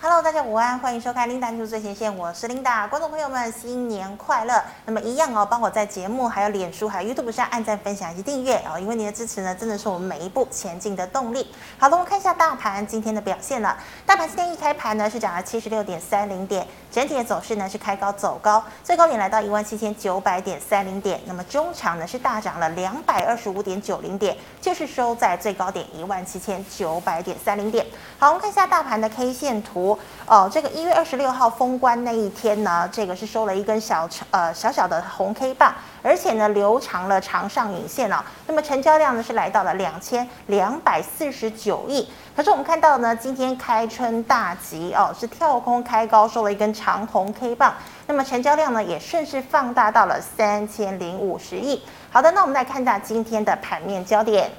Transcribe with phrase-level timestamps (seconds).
[0.00, 4.62] Hello，大家午安，欢迎收看 Linda 最前线，我是 Linda，观众朋友们新年快乐。
[4.86, 11.52] 那么一样哦，帮我在节目还有脸书还有 YouTube 上按赞、分享以及订阅哦，因为您的支持呢，真的是我们每一步前进的动力。
[11.78, 13.76] 好的，我们看一下大盘今天的表现了。
[14.06, 21.20] 大盘今天一开盘呢是涨了七十六点三零点，整体的走势呢是开高走高，最高点来到一万七千九百点三零点。
[21.26, 27.84] 那么中场呢是大涨了两百二十五点九零点，就是收在最高点一万七千九百点三零点。
[28.16, 29.87] 好，我们看一下大盘的 K 线图。
[30.26, 35.72] 哦，这个一月二十六号封关那一天呢，这个是收了一根小呃小小的红 K 棒，
[36.02, 38.16] 而且呢留长了长上影线哦。
[38.46, 42.10] 那么成交量呢是来到了两千两百四十九亿。
[42.34, 47.74] 可是我们看到呢，今天开春大吉哦，是跳空开高收了一根长红 K 棒，
[48.06, 51.82] 那么成交量呢也顺势放大到了三千零五十亿。
[52.10, 54.50] 好的，那我们来看一下今天的盘面焦点。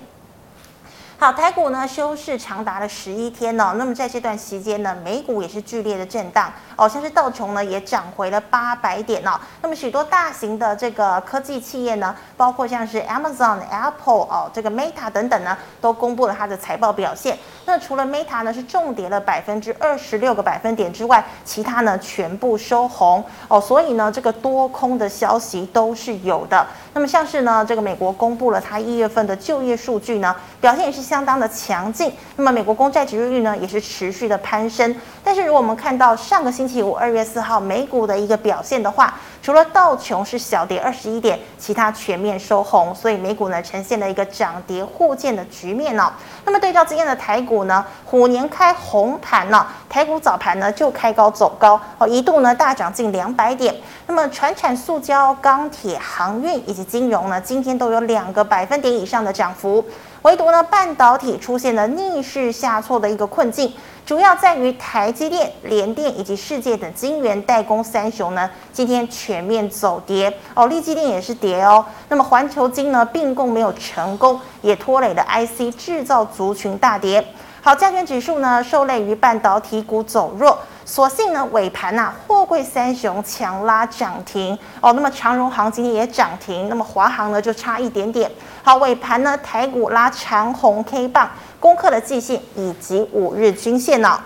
[1.21, 17.37] 好，台股呢休市长达了十一天哦，那么在这段期间呢，美股也是剧烈的震荡哦，像是道琼呢也涨回了八百点哦，那么许多大型的这个科技企业呢，包括像是 Amazon、Apple 哦，这个 Meta 等等呢，都公布了它的财报表现。
[17.65, 26.65] 那除了 Meta 呢是重跌了百分之二十六个百分点之外，其他呢全部收红哦，所以呢这个多空的消息都是有的。
[26.93, 31.08] 那么像是呢这个美国公布了它一月份的就业数据呢，表现也是。
[31.09, 34.95] 相当的强劲，那么美国公债殖利率呢也是持续的攀升。
[35.23, 46.11] 但是如果我们看到上个星期五二月四号美股的一个表现的话，除了道琼是小跌二十一点，其他全面收红，所以美股呢呈现了一个涨跌互见的局面哦。
[46.45, 53.75] 那么对照今天的台股呢，虎年开红盘呢，台股早盘呢就开高走高哦，一度呢大涨近两百点。
[54.05, 59.83] 那么传产、塑胶、钢铁、航运以及金融呢，今天都有两个百分点以上的涨幅。
[60.23, 63.73] 唯独呢，半导体出现了逆势下挫的一个困境，
[64.05, 71.85] 主要在于台积电、联电以及世界等晶圆代工三雄呢，今天全面走跌哦，力积电也是跌哦。
[72.09, 77.25] 那么环球晶呢，并购没有成功，也拖累了 IC 制造族群大跌。
[77.61, 80.57] 好，加权指数呢，受累于半导体股走弱。
[80.89, 84.91] 所幸呢，尾盘呐、啊，货柜三雄强拉涨停哦。
[84.93, 88.29] 那么长荣航今天也涨停，那么华航呢就差一点点。
[88.63, 91.29] 好，尾盘呢，台股拉长红 K 棒，
[91.59, 94.17] 攻克了季线以及五日均线呢、哦。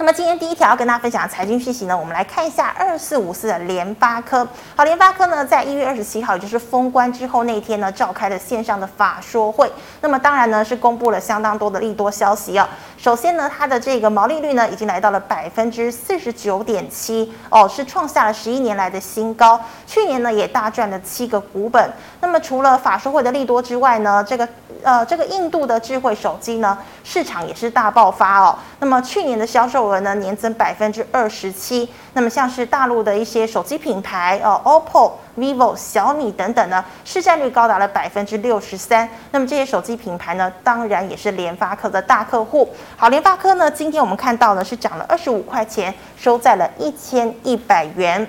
[0.00, 4.48] 那么今天第一条要跟大家分享财经讯息呢，我们来看一下二四五四的联发科。
[4.74, 9.70] 好，联发科呢，在一月二十七号，也就是封关之后那一天呢，召开了线上的法说会。
[10.00, 12.66] 那么当然呢，是公布了相当多的利多消息哦。
[12.96, 19.60] 首先呢，它的这个毛利率呢，已经来到了百分之四十九点七哦，是创下了十一年来的新高。
[19.86, 21.92] 去年呢，也大赚了七个股本。
[22.22, 24.48] 那么除了法说会的利多之外呢，这个
[24.82, 28.58] 呃，这个印度的智慧手机呢，市场也是大爆发哦。
[28.78, 31.88] 那么去年的销售额呢，年增百分之二十七。
[32.12, 39.08] 那么像是大陆的一些手机品牌哦，OPPO、VIVO、小米等等呢，市占率高达了百分之六十三。
[39.30, 42.68] 那么这些手机品牌呢，当然也是联发科的大客户。
[42.96, 48.26] 好，联发科呢，今天我们看到呢是涨了二十五块钱，收在了一千一百元。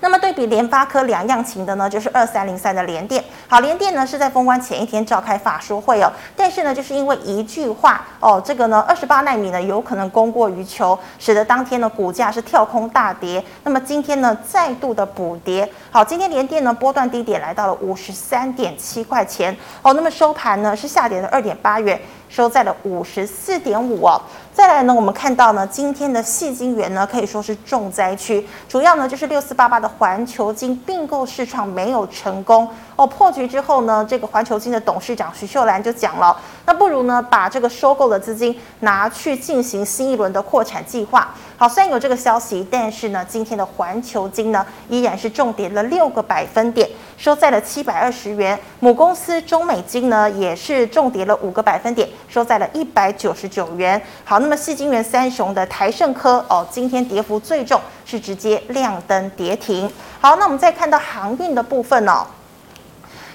[0.00, 3.22] 那么对比联发科两样情的呢，就是二三零三的联电。
[3.46, 13.44] 好，联电呢是在封关前一天召开法说会哦，但是呢，就是因为一句话哦，这个呢二十八奈米呢有可能供过于求，使得当天的股价是跳空大跌。
[13.64, 15.70] 那么今天呢再度的补跌。
[15.90, 22.00] 好，今天联电呢波段低点来到了五十三点七块钱哦，那么收盘呢是下跌了二点八元。
[22.30, 24.22] 收在了五十四点五哦。
[24.60, 33.06] 再来呢，我们看到呢，今天的细晶圆呢可以说是重灾区，主要呢就是六四八八的环球金并购市场没有成功哦。
[33.06, 41.32] 破局之后呢，这个环球金的董事长徐秀兰就讲了，那不如呢把这个收购的资金拿去进行新一轮的扩产计划。
[41.60, 46.88] 好，虽然有这个消息，但是呢，今天的环球金呢依然是重跌了六个百分点，
[47.18, 48.58] 收在了七百二十元。
[48.78, 52.08] 母公司中美金呢也是重跌了五个百分点。
[52.30, 54.00] 收在了一百九十九元。
[54.24, 59.86] 好，那么矽晶圆三雄的台盛科哦，今天跌幅最重，是直接亮灯跌停。
[60.18, 62.26] 好，那我们再看到航运的部分哦，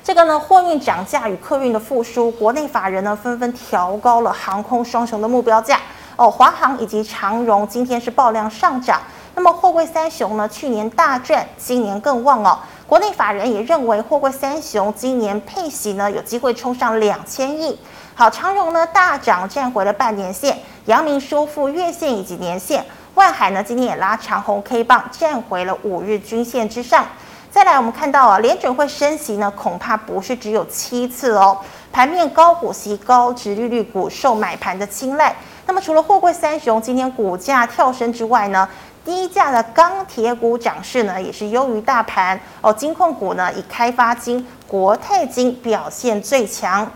[0.03, 5.79] 这个呢，货运涨价与客运的复苏，国内法人呢纷纷调高了航空双雄的目标价
[6.17, 9.01] 哦，华航以及长荣今天是爆量上涨。
[9.35, 12.57] 那么货柜三雄呢，去年大赚，今年更旺哦。
[12.87, 17.77] 国内法人也认为货柜三雄今年配息呢有机会冲上两千亿。
[18.13, 20.53] 好，长荣呢大涨，站回了半年线；
[20.85, 22.81] 阳明收复月线以及年线；
[23.15, 27.05] 万海呢今天也拉长红 K 棒，站回了五日均线之上。
[27.51, 31.57] 再来，我们看到啊，联准会升息呢，恐怕不是只有七次哦。
[31.91, 35.33] 盘面高股息、高殖利率股受买盘的青睐，
[35.67, 38.67] 那么除了货柜三雄今天股价跳升之外呢，
[39.03, 42.71] 低价的钢铁股涨势呢也是优于大盘哦。
[42.71, 46.89] 金控股呢以开发金、国泰金表现最强。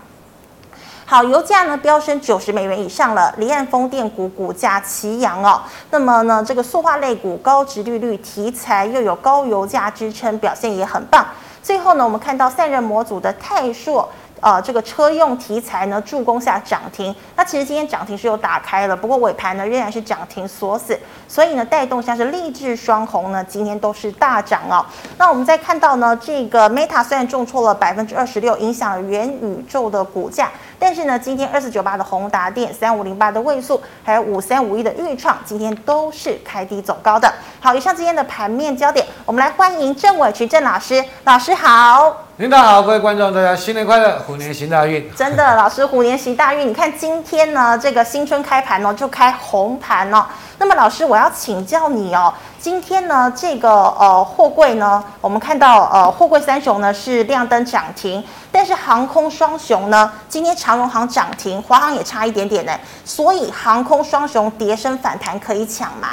[1.04, 5.60] 好，油价呢飙升九十美元以上了，离岸风电股股价齐扬哦。
[5.90, 11.26] 那么呢，这个塑化类股高殖利率题材又有高油价支撑，表现也很棒。
[11.60, 14.08] 最后呢，我们看到散热模组的泰硕。
[14.40, 20.98] 呃，这个车用题材呢助攻下涨停，那其实今天涨停是有打开了，不过尾盘呢仍然是涨停锁死，
[21.28, 24.84] 所以呢带动像是励志双红呢今天都是大涨哦。
[25.18, 37.30] 那我们再看到呢，这个 Meta 虽然重挫了百分之二十六，影响了元宇宙的股价，但是呢今天二四九八的宏达电、三五零八的位速，还有五三五一的钰创，今天都是开低走高的。
[37.60, 42.29] 好，以上今天的盘面焦点，我们来欢迎郑伟渠郑老师，老师好。
[42.40, 45.06] 领导好，各位观众，大家新年快乐，虎年行大运。
[45.14, 46.66] 真的，老师虎年行大运。
[46.66, 50.24] 你看今天呢，这个新春开盘呢，就开红盘哦。
[50.56, 62.72] 那么老师，我要请教你哦，今天呢，这个呃货柜呢，我们看到呃货柜三雄呢是亮灯涨停，但是航空双雄呢，今天长荣航涨停，华航也差一点点呢，
[63.04, 66.08] 所以航空双雄跌升反弹可以抢吗？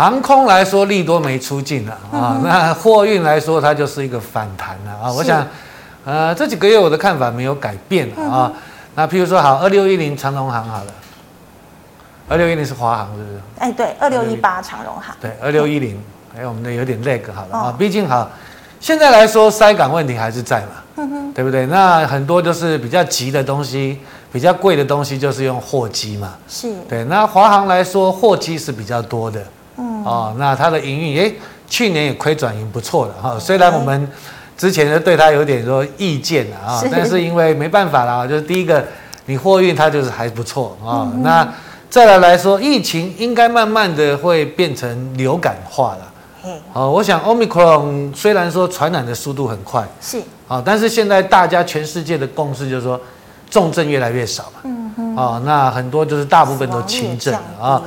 [0.00, 2.40] 航空来说，利多没出尽了啊。
[2.42, 5.12] 那货运来说，它就是一个反弹了啊。
[5.12, 5.46] 我想，
[6.06, 8.50] 呃，这几个月我的看法没有改变啊。
[8.94, 10.92] 那譬如说，好，二六一零长荣航好了，
[12.30, 13.40] 二六一零是华航是不是？
[13.58, 15.14] 哎，对，二六一八长荣航。
[15.20, 16.02] 对，二六一零，
[16.34, 17.74] 哎，我们的有点 lag 好了啊。
[17.78, 18.30] 毕竟好，
[18.80, 21.66] 现在来说，塞港问题还是在嘛，嗯，对不对？
[21.66, 24.00] 那很多就是比较急的东西，
[24.32, 26.32] 比较贵的东西，就是用货机嘛。
[26.48, 26.72] 是。
[26.88, 29.44] 对，那华航来说，货机是比较多的。
[30.00, 31.34] 嗯、哦，那它的营运，诶，
[31.68, 33.38] 去年也亏转盈不错的哈。
[33.38, 34.08] 虽然我们
[34.56, 38.84] 之前呢对它有点说意见啊，但是因为没办法啦，就是第一个，
[39.26, 41.08] 你货运它就是还不错啊。
[41.14, 41.48] 嗯、那
[41.88, 46.12] 再来来说，疫情应该慢慢的会变成流感化了。
[46.44, 46.52] 嗯。
[46.72, 53.00] 哦，我想 Omicron 虽然说传染的速度很快，是啊，但是现在大家全世界的共识就是说，
[53.50, 54.60] 重症越来越少嘛。
[54.64, 55.16] 嗯哼。
[55.16, 57.82] 哦，那很多就是大部分都轻症啊。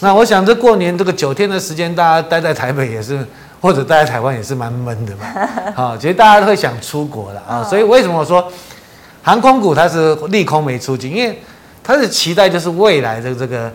[0.00, 3.26] 那我想，这过年这个九天的时间，大家待在台北也是，
[3.60, 5.24] 或者待在台湾也是蛮闷的嘛。
[5.74, 7.64] 好，其实大家都会想出国了啊。
[7.64, 8.46] 所以为什么我说
[9.22, 11.10] 航空股它是利空没出尽？
[11.10, 11.40] 因为
[11.82, 13.72] 它是期待就是未来的这个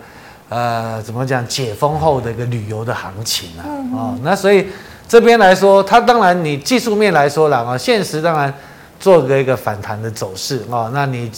[0.48, 3.66] 呃怎么讲解封后的一个旅游的行情啊。
[3.92, 4.68] 哦，那所以
[5.08, 8.52] 这边来说，它当然你技术面来说了啊，现实当然
[9.00, 10.88] 做个一个反弹的走势啊。
[10.94, 11.28] 那你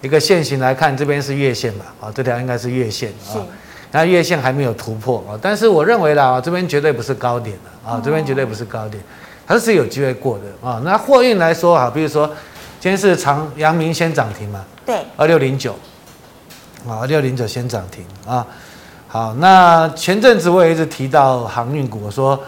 [0.00, 1.84] 一个线型来看，这边是月线嘛？
[2.00, 3.42] 啊，这条应该是月线啊。
[3.90, 7.56] 那月线还没有突破啊，但是我认为啦，这边绝对不是高点
[7.86, 9.02] 啊，这边绝对不是高点，
[9.46, 10.80] 它是有机会过的啊。
[10.84, 12.26] 那货运来说哈，比如说
[12.78, 15.72] 今天是长阳明先涨停嘛，对，二六零九，
[16.86, 18.46] 啊，二六零九先涨停啊。
[19.06, 22.38] 好，那前阵子我也一直提到航运股，我说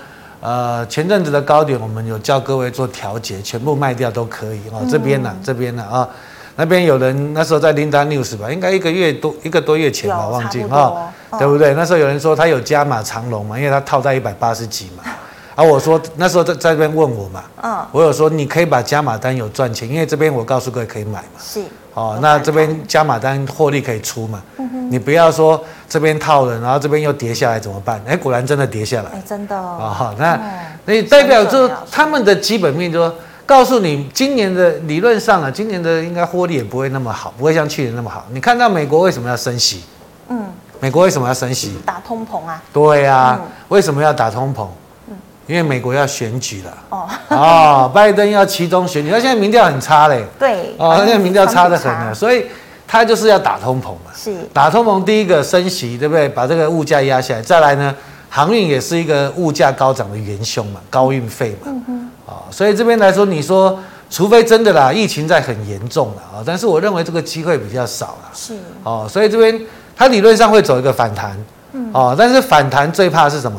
[0.41, 4.85] 呃前阵子的高点我们有叫各位做调节，全部卖掉都可以啊。
[4.91, 6.07] 这边呢，这边呢啊。
[6.56, 11.73] 那边有人那时候在 Linda News 吧，应该一个月多一个多月前吧，忘记哈，对不对？
[11.75, 15.05] 那时候有人说他有加码长龙嘛，因为他套在一百八十几嘛。
[15.56, 21.41] 啊，我说那时候在在这边问我嘛，嗯，我有说你可以把加码单有赚钱，因为这边我告诉各位可以买嘛。
[21.41, 21.61] 是。
[21.94, 24.41] 哦，那这边加码单获利可以出嘛？
[24.88, 28.00] 你不要说这边套了，然后这边又跌下来怎么办？
[28.06, 29.10] 哎，果然真的跌下来。
[29.13, 29.56] 哎，真的。
[29.56, 30.41] 哦，那
[30.84, 33.15] 那代表就他们的基本面就说。
[33.51, 38.25] 告诉你，今年的理论上啊，今年的应该获利也不会那么好，不会像去年那么好。
[38.31, 39.83] 你看到美国为什么要升息？
[40.29, 40.45] 嗯，
[40.79, 41.77] 美国为什么要升息？
[41.85, 42.63] 打通膨啊。
[42.73, 44.69] 对啊，为什么要打通膨？
[45.09, 45.17] 嗯，
[45.49, 46.79] 因为美国要选举了。
[46.91, 47.09] 哦。
[47.31, 50.25] 哦，拜登要期中选举，他现在民调很差嘞。
[50.39, 50.73] 对。
[50.79, 52.47] 哦，他现在民调差得很了，所以
[52.87, 54.13] 他就是要打通膨嘛。
[54.15, 54.33] 是。
[54.53, 56.29] 打通膨，第一个升息，对不对？
[56.29, 57.43] 把这个物价压下来。
[57.43, 57.93] 再来呢，
[58.29, 61.73] 航运也是一个物价高涨的元凶嘛，高运费嘛。
[61.89, 62.53] 嗯哼。
[62.53, 68.31] 所以这边来说，你说除非真的啦，疫情在很严重了啊，但是我认为这个机会比较少了。
[68.32, 69.60] 是哦，所以这边
[69.96, 71.37] 它理论上会走一个反弹，
[71.72, 73.58] 嗯，哦，但是反弹最怕是什么？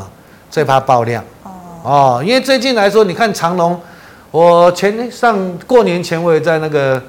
[0.49, 1.23] 最怕爆量。
[1.43, 1.51] 哦
[1.83, 3.79] 哦，因为最近来说，你看长隆，
[4.31, 5.37] 我前上
[5.67, 7.01] 过年前我也在那个。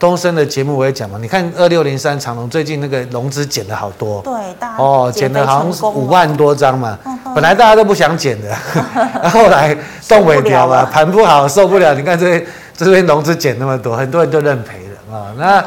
[0.00, 6.98] 东升的节目我也讲嘛，你看二六零三长荣最近那个融资减了好多，对，大哦，减了好像五万多张嘛，
[7.34, 8.56] 本来大家都不想减的，
[9.28, 9.76] 后来
[10.08, 15.34] 动尾条了，盘不好受不了，你看这边这边融资减那么多，很多人都认赔了啊。
[15.36, 15.62] 那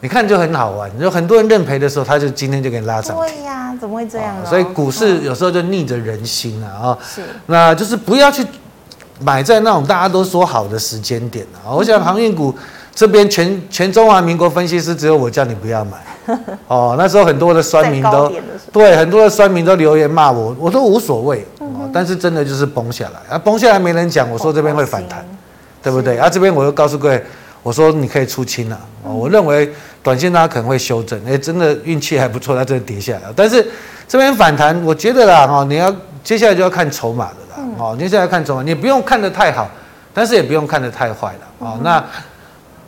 [0.00, 3.14] 你看就很好玩，就很多人认赔的时候，他就今天就给你拉涨。
[3.18, 4.34] 对呀，怎么会这样？
[4.46, 6.96] 所以股市有时候就逆着人心了啊。
[7.06, 8.46] 是，那就是不要去
[9.20, 11.68] 买在那种大家都说好的时间点啊。
[11.70, 12.54] 我想航运股。
[12.94, 15.98] 这边全全中华民国分析师只有我叫你不要买，
[16.68, 18.32] 哦，那时候很多的酸民都
[18.72, 21.44] 对很多的酸民都留言骂我，我都无所谓。
[21.58, 25.26] 哦，但是真的就是崩下来啊，崩下来没人讲，我说这边会反弹，
[25.82, 26.16] 对不对？
[26.18, 27.20] 啊，这边我又告诉各位，
[27.64, 28.78] 我说你可以出清了。
[29.02, 33.22] 哦，我认为短线它可能会修正，哎，真的运气还不错，它真的跌下来。
[33.34, 33.66] 但是
[34.06, 37.68] 这边反弹，我觉得啦，哈，你要接下来就要看筹码的啦。
[37.76, 39.68] 哦，接下来看筹码，你不用看得太好，
[40.12, 41.40] 但是也不用看得太坏了。
[41.58, 42.04] 哦，那。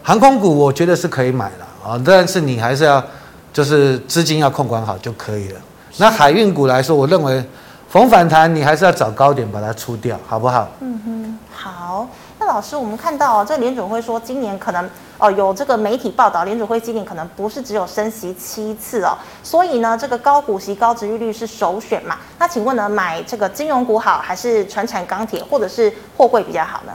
[0.06, 3.02] 航空股我觉得是可以买了啊，但是你还是要，
[3.52, 5.60] 就是资金要控管好就可以了。
[5.96, 7.44] 那海运股来说，我认为
[7.88, 10.68] 逢反弹你还是要找高点把它出掉，好不好？
[10.78, 12.08] 嗯哼，好。
[12.38, 22.18] 那老师，我们看到哦这联准会说今年可能哦有这个媒体报道，联准会今年可能不是只有升息七次哦，所以呢这个高股息高殖利率是首选嘛？
[22.38, 26.92] 那请问呢买这个金融股好，还是传产钢铁或者是货柜比较好呢？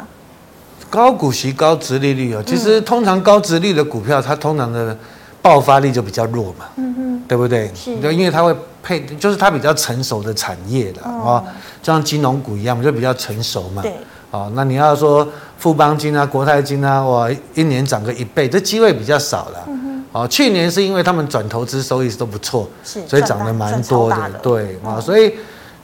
[0.92, 4.96] 高股息、高殖利率哦，其实通常高殖利率的股票，它通常的
[5.42, 7.72] 爆发力就比较弱嘛，嗯嗯，对不对？
[7.74, 11.42] 是，因为它会配，就是它比较成熟的产业的啊，
[11.82, 13.82] 就像金融股一样，就比较成熟嘛。
[13.82, 13.96] 对，
[14.32, 15.26] 哦，那你要说
[15.58, 19.64] 富邦金啊、国泰金啊，哇，一年涨个一倍，这机会比较少了。
[19.68, 25.34] 嗯哼，哦，去年是因为他们转投资收益都不错，是，所以涨得蛮多的，对啊，所以。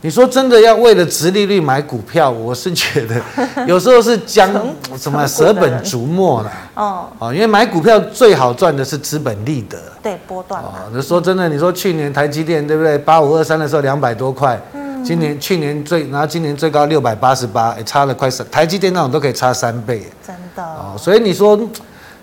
[0.02, 3.20] 你说真的要为了殖利率买股票，我是觉得
[3.66, 4.48] 有时候是将
[4.96, 6.52] 什么舍本逐末了。
[6.76, 9.76] 哦，因为买股票最好赚的是资本利得。
[10.04, 10.62] 对，波段。
[10.62, 12.96] 哦，你说真的，你说去年台积电对不对？
[12.96, 20.04] 八五二三的时候两百多块，嗯，今年去年最，然后今年最高六百八十八，差了快三，台积电那种都可以差三倍。
[20.26, 20.64] 真的。
[20.64, 21.60] 哦，所以你说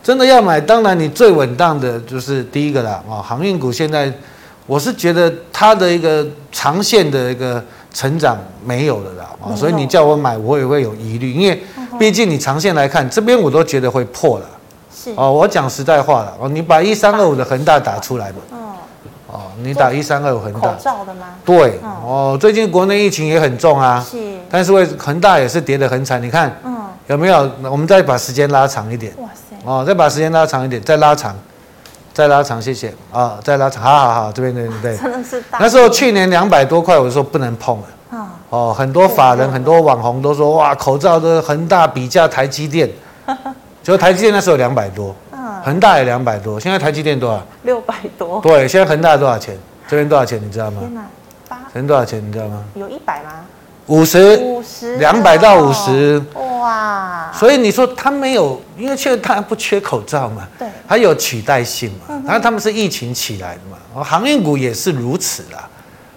[0.01, 3.03] 真的要买，当然你最稳当的就是第一个啦。
[3.09, 4.13] 哦，航运股现在。
[4.67, 11.63] 我是觉得它的一个长线的一个成长没有了啦，啊，所以你叫我买，我也会有疑虑，因为
[11.99, 14.47] 毕竟你长线来看，这边我都觉得会破了。
[14.95, 18.39] 是哦，我讲实在话了，哦，你把一三二五的恒大打出来吧。
[19.27, 20.61] 哦，你打一三二五恒大。
[20.61, 21.35] 口罩的吗？
[21.45, 21.79] 对。
[21.83, 24.05] 哦，最近国内疫情也很重啊。
[24.09, 24.17] 是。
[24.49, 26.77] 但是为恒大也是跌得很惨，你看，嗯，
[27.09, 27.51] 有没有？
[27.65, 29.13] 我们再把时间拉长一点。
[29.19, 29.57] 哇塞。
[29.65, 31.37] 哦，再把时间拉长一点，再拉长。
[32.15, 33.39] 再拉长，谢谢啊、哦！
[33.43, 34.97] 再拉长，好好好，这边对对对。
[34.97, 35.59] 真的是大。
[35.59, 37.85] 那时候去年两百多块，我就说不能碰了。
[38.11, 42.89] 哦，哦，很多法人、很多网红都说哇，口罩的恒大比价台积电，
[43.83, 47.43] 就台积电那时候两百多，嗯，恒大也两百多，现在台积电多少？
[47.65, 48.41] 六百多。
[48.41, 49.59] 对，现在恒大多少钱？
[49.89, 50.41] 这边多少钱？
[50.41, 50.79] 你知道吗？
[50.81, 51.05] 天哪，
[51.49, 51.59] 八。
[51.67, 52.25] 这边多少钱？
[52.25, 52.63] 你知道吗？
[52.75, 53.31] 有一百吗？
[53.87, 54.37] 五十。
[54.39, 54.97] 五十。
[54.97, 56.23] 两百到五十。
[56.35, 65.69] 哇，所以你说他没有，因为确实他不缺口罩嘛，对，它有取代性嘛，然后他们是疫情起来的嘛，航运股也是如此啦，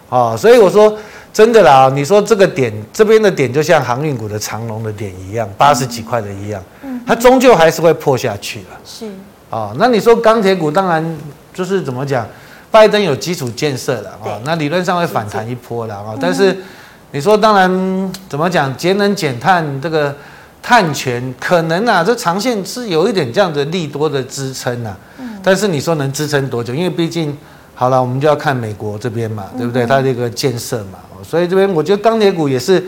[0.08, 0.98] 哦，所以我说
[1.34, 9.06] 真的啦，你说这个点这边的点就像航运股的长龙的点一样，八十几块的一样，嗯，它终究还是会破下去了，是，
[9.50, 11.18] 哦，那你说钢铁股当然
[11.54, 12.26] 就是怎么讲，
[12.72, 16.58] 拜登有基础建设了啊，那理论上会反弹一波了啊，但是
[17.12, 20.16] 你说当然怎么讲，节能减碳这个。
[20.60, 24.94] 碳权可能啊，这长线是有一点这样的利多的支撑呐，
[25.42, 26.76] 但是你说能支撑多久？
[26.76, 27.34] 因为毕竟
[27.74, 29.86] 好了，我们就要看美国这边嘛，对不对？
[29.86, 32.84] 它这个建设嘛，所以这边我觉得钢铁股也是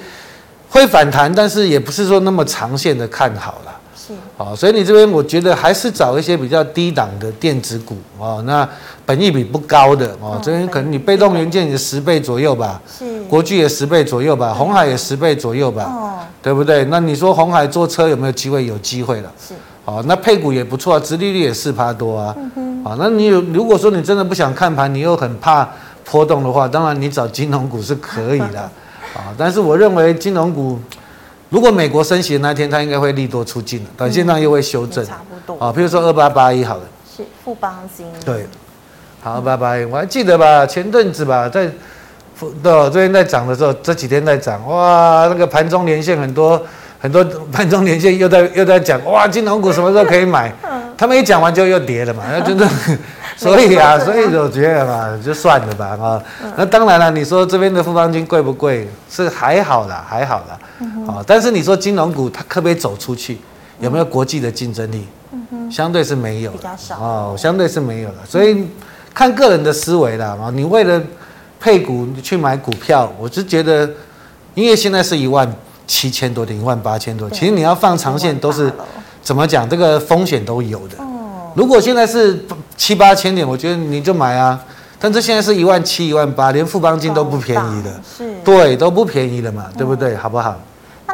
[0.67, 3.79] 会反弹，但是也不是说那么长线的看好了。
[3.95, 8.67] 是，好，所以你这边我觉得还是找一些比较低档的电子股哦，那
[9.09, 16.85] 本益比不高的哦，这边可能你被动元件也十倍左右吧，是，国巨也十倍左右吧，红海也十倍左右吧，哦，对不对？
[16.85, 18.67] 那你说红海做车有没有机会？
[18.67, 25.67] 有机会了，是，哦，那配股也不错啊，殖利率也四趴多啊，嗯哼，好，那你有如果说你真的不想看盘，你又很怕
[26.05, 28.61] 波动的话，当然你找金融股是可以的，
[29.15, 30.79] 啊， 但是我认为金融股。
[31.49, 35.59] 如果美国升息的那天，它应该会利多出尽了，短线上又会修正，差不多。
[35.59, 35.73] 啊。
[35.75, 36.83] 比如说二八八一好了，
[37.17, 38.45] 是富邦金，对，
[39.21, 40.65] 好二八八一，我还记得吧？
[40.65, 41.69] 前阵子吧，在
[42.63, 46.61] 到这边在涨的时候，这几天在涨，哇，那个盘中连线很多
[46.99, 50.53] 很多 盘中连线又在又在讲，哇，金融股什么时候可以买？
[50.97, 52.67] 他们一讲完就又跌了嘛，那真的。
[53.37, 56.21] 所以啊，所以我觉得嘛，就算了吧啊。
[56.57, 58.85] 那当然了，你说这边的富邦金贵不贵？
[59.09, 60.59] 是还好啦，还好啦。
[61.07, 63.37] 啊，但是你说金融股它可不可以走出去？
[63.79, 65.07] 有没有国际的竞争力？
[65.71, 68.15] 相对是没有，比较少哦，相对是没有的。
[68.27, 68.67] 所以
[69.13, 71.01] 看个人的思维啦啊，你为了
[71.59, 73.89] 配股去买股票，我是觉得，
[74.53, 75.51] 因为现在是一万
[75.85, 78.71] 七千多点，一万八千多，其实你要放长线都是
[79.21, 80.95] 怎么讲，这个风险都有的。
[81.55, 82.45] 如果现在是
[82.77, 84.59] 七八千点，我觉得你就买啊。
[85.01, 90.13] 但是现在是一万七、一万八，连富邦金都不便宜的，是，对，都不便宜的嘛，对不对？
[90.15, 90.57] 好不好？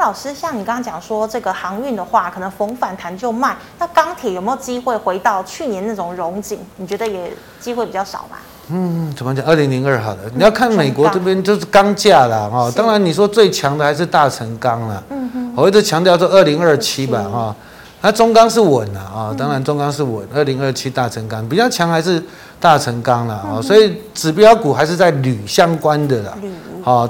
[0.06, 6.60] 那老师，像你刚刚讲说这个航运的话，可能逢反弹就卖，那钢铁有没有机会回到去年那种荣景？
[6.78, 8.38] 你觉得也机会比较少吧？
[8.70, 9.44] 嗯，怎么讲？
[9.44, 12.72] 二零零二好了，你要看美国这边就是钢价啦，哈、嗯。
[12.74, 15.02] 当然你说最强的还是大成钢啦。
[15.10, 15.54] 嗯哼。
[15.56, 17.56] 我一直强调说二零二七吧，哈。
[18.02, 20.24] 那中钢是稳了啊，当然中钢是稳。
[20.32, 22.24] 二零二七大成钢比较强还是
[22.60, 26.38] 大成钢了啊，所以指标股还是在铝相关的啦。
[26.40, 26.52] 铝。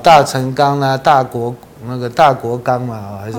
[0.02, 1.54] 大成钢啊，大国
[1.88, 3.38] 那个大国钢嘛，还是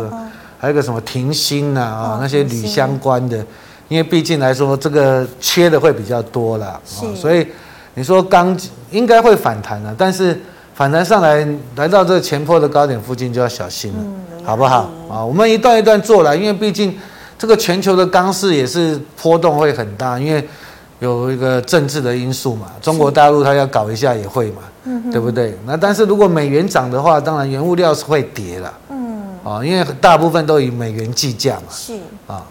[0.59, 3.39] 还有个什么停薪呐啊，那些铝相关的，
[3.89, 6.81] 因为毕竟来说这个缺的会比较多啦。
[6.85, 7.47] 所以
[7.95, 8.57] 你说钢
[8.91, 10.41] 应该会反弹了，但是
[10.75, 13.99] 反弹上来来到这个前坡的高点附近就要小心了，
[14.45, 15.25] 好不好啊？
[15.25, 16.97] 我们一段一段做来，因为毕竟。
[17.39, 20.43] 这个全球的钢市也是波动会很大，因为
[20.99, 22.67] 有一个政治的因素嘛。
[22.81, 25.57] 中国大陆它要搞一下也会嘛，嗯，对不对？
[25.67, 32.43] 那但是如果美元涨的话，当然原物料是会跌了，嗯，啊，因为大部分都以美元计价嘛，是啊。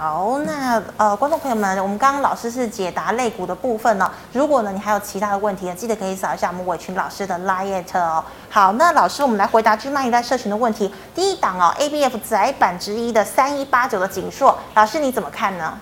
[0.00, 4.08] 好，那呃，观众朋友们，我们刚刚老师是解答肋骨的部分呢。
[4.32, 8.22] 如果呢你还有其他的问题呢，记得可以扫一下我们伟群老师的 LINE 哦。
[8.48, 10.88] 好，那老师，我们来回答钧漫一代社群的问题。
[11.16, 15.76] 第一档哦，ABF 窄板之一的三一八九的景硕，老师你怎么看呢？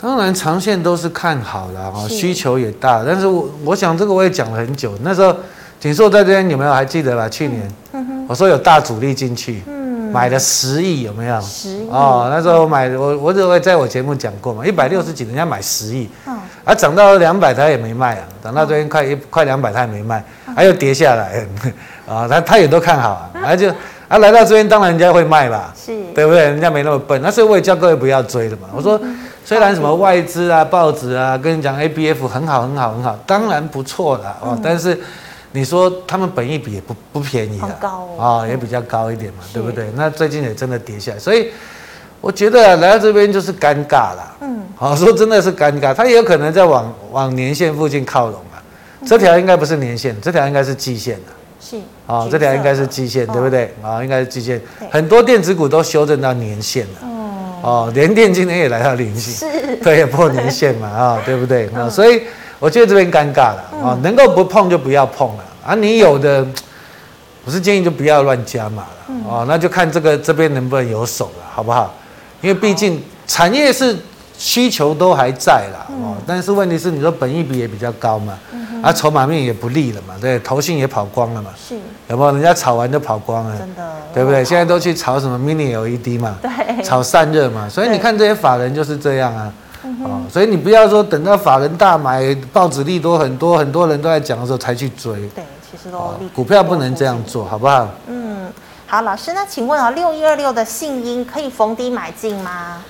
[0.00, 3.02] 当然，长线都是看好的啊，需求也大。
[3.06, 5.34] 但是我我想这个我也讲了很久，那时候
[5.80, 7.28] 景硕在这边有没有还记得吧？
[7.28, 9.62] 去年、嗯、我说有大主力进去。
[9.66, 9.84] 嗯
[10.14, 11.40] 买了十亿有没有？
[11.40, 20.24] 十亿哦，那时候我买我我只会在我节目讲过嘛，一百六十几人家买十亿，嗯，啊涨到两百他也没卖啊，涨到这边快一快两百他也没卖，
[20.54, 21.44] 还又跌下来，
[22.06, 23.68] 啊 他他也都看好啊，啊就
[24.06, 26.42] 啊来到这边当然人家会卖吧，是，对不对？
[26.42, 28.68] 人家没那么笨，那所以我也叫各位不要追了嘛。
[28.72, 29.00] 我说
[29.44, 34.98] 虽然什么外资啊、报纸啊跟你讲 ABF 很好很好很好，当然不错了哦，但是。
[35.56, 39.88] 你说他们本益比也不不便宜的，高啊，也比较高一点嘛，对不对？
[39.94, 41.48] 那最近也真的跌下来，所以
[42.20, 44.36] 我觉得来到这边就是尴尬了。
[44.40, 48.58] 嗯，好说真的是尴尬，它也有可能在往往年线附近靠拢啊。
[49.06, 51.32] 这条应该不是年线，这条应该是季线的。
[51.60, 51.76] 是
[52.08, 53.72] 啊，这条应该是季线，对不对？
[53.80, 54.60] 啊，应该是季线。
[54.90, 57.08] 很多电子股都修正到年线了。
[57.64, 61.68] 哦，联电今天也来到零线，是，对，也破年线嘛，啊， 对不对？
[61.68, 62.22] 啊，所以。
[62.60, 65.74] 我觉得这边尴尬了啊，能够不碰就不要碰了啊。
[65.74, 66.46] 你有的，
[67.44, 69.44] 我是建议就不要乱加码了哦。
[69.46, 71.92] 那就看这个这边能不能有手了，好不好？
[72.40, 73.94] 因为毕竟产业是
[74.38, 76.16] 需求都还在啦，哦。
[76.26, 78.38] 但是问题是，你说本益比也比较高嘛，
[78.84, 81.74] 啊，筹码面也不利了嘛，对，投信也跑光了嘛，是，
[82.08, 82.32] 有没有？
[82.32, 84.44] 人家炒完就跑光了，真的，对不对？
[84.44, 89.52] 现在都去炒什么 mini LED 嘛，对，炒散热嘛，所以你看这些法人就是这样啊。
[90.02, 95.12] 哦，所以你不要说等到法人大买，报纸利多很多，很多人都在讲的时候才去追。
[95.34, 97.88] 对，其实都股票不能这样做，好不好？
[98.06, 98.50] 嗯，
[98.86, 102.82] 好，老师，那请问啊，六一二六的信音可以逢低买进吗？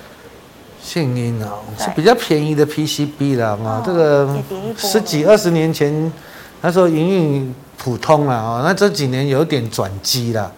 [0.85, 4.37] 信音啊，是比较便宜的 PCB 啦，啊，这个
[4.77, 6.13] 十几二十年前
[6.61, 10.51] 那时候营运普通了啊，那这几年有点转机了，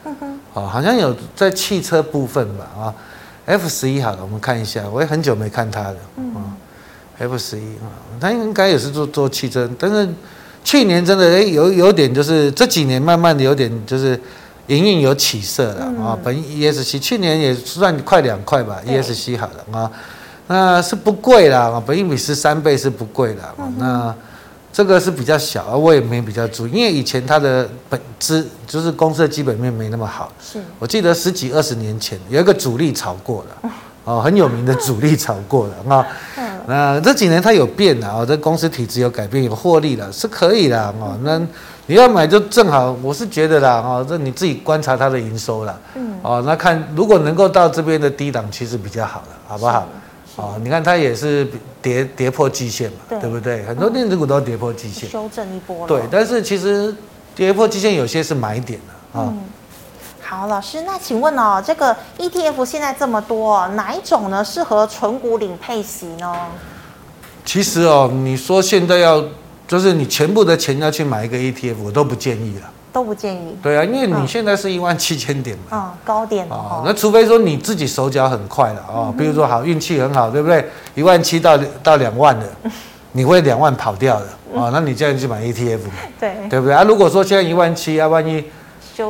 [0.51, 2.93] 哦，好像有在汽车部分吧，啊。
[3.45, 5.95] F 十一好了，我们看一下，我也很久没看它了。
[6.17, 6.35] 嗯
[7.17, 7.87] ，F 十一啊，
[8.19, 10.05] 它应该也是做做汽车，但是
[10.65, 14.19] 去年真的哎有有点就是这几年慢慢的有点就是
[14.67, 16.19] 营运有起色了啊。
[16.21, 19.89] 本 ESC 去年也算快两块吧，ESC 好了啊，
[20.47, 24.15] 那是不贵啦啊，本益比十三倍是不贵的啊，那。
[24.69, 30.31] 这个是比较小，而我也没比较注意，因为以前它的本质就是公司的基本面没那么好。
[30.39, 33.71] 是，我记得十几二十年前有一个主力炒过了，
[34.03, 36.05] 哦，很有名的主力炒过了啊。
[36.67, 41.17] 那这几年它有变了啊，这公司体质有改变，有获利了，是可以的哦。
[41.23, 41.39] 那
[41.87, 49.87] 你要买就正好，我是觉得啦哦，这你自己观察它的营收啦，嗯，哦，那看如果能够到这边的低档，其实比较好了，好不好？
[50.37, 51.47] 哦，你看它也是
[51.81, 53.65] 跌跌破季线嘛，对，对不对？
[53.65, 55.87] 很多电子股都跌破季线，修正一波了。
[55.87, 56.95] 对，但是其实
[57.35, 59.25] 跌破季线有些是买点的啊。
[59.27, 59.39] 嗯，
[60.21, 66.35] 好，老师，那请问哦，这个 ETF 现在这么多，哪一种呢适合纯股领配息呢？
[67.43, 69.23] 其实哦，你说现在要
[69.67, 72.69] 就是你全部的钱要去买一个 ETF，我都不建议了。
[72.91, 73.57] 都不建议。
[73.61, 76.83] 对啊，因为你现在是一万七千点嘛，嗯，高点哦。
[76.85, 80.65] 那除非说你自己手脚很快了啊，比如说好运气很好，对不对？
[80.95, 82.45] 一万七到到两万的，
[83.13, 84.25] 你会两万跑掉的
[84.59, 84.69] 啊？
[84.73, 85.91] 那你这样去买 ETF 嘛？
[86.19, 86.83] 对，对不对啊？
[86.83, 88.43] 如果说现在一万七啊，万一，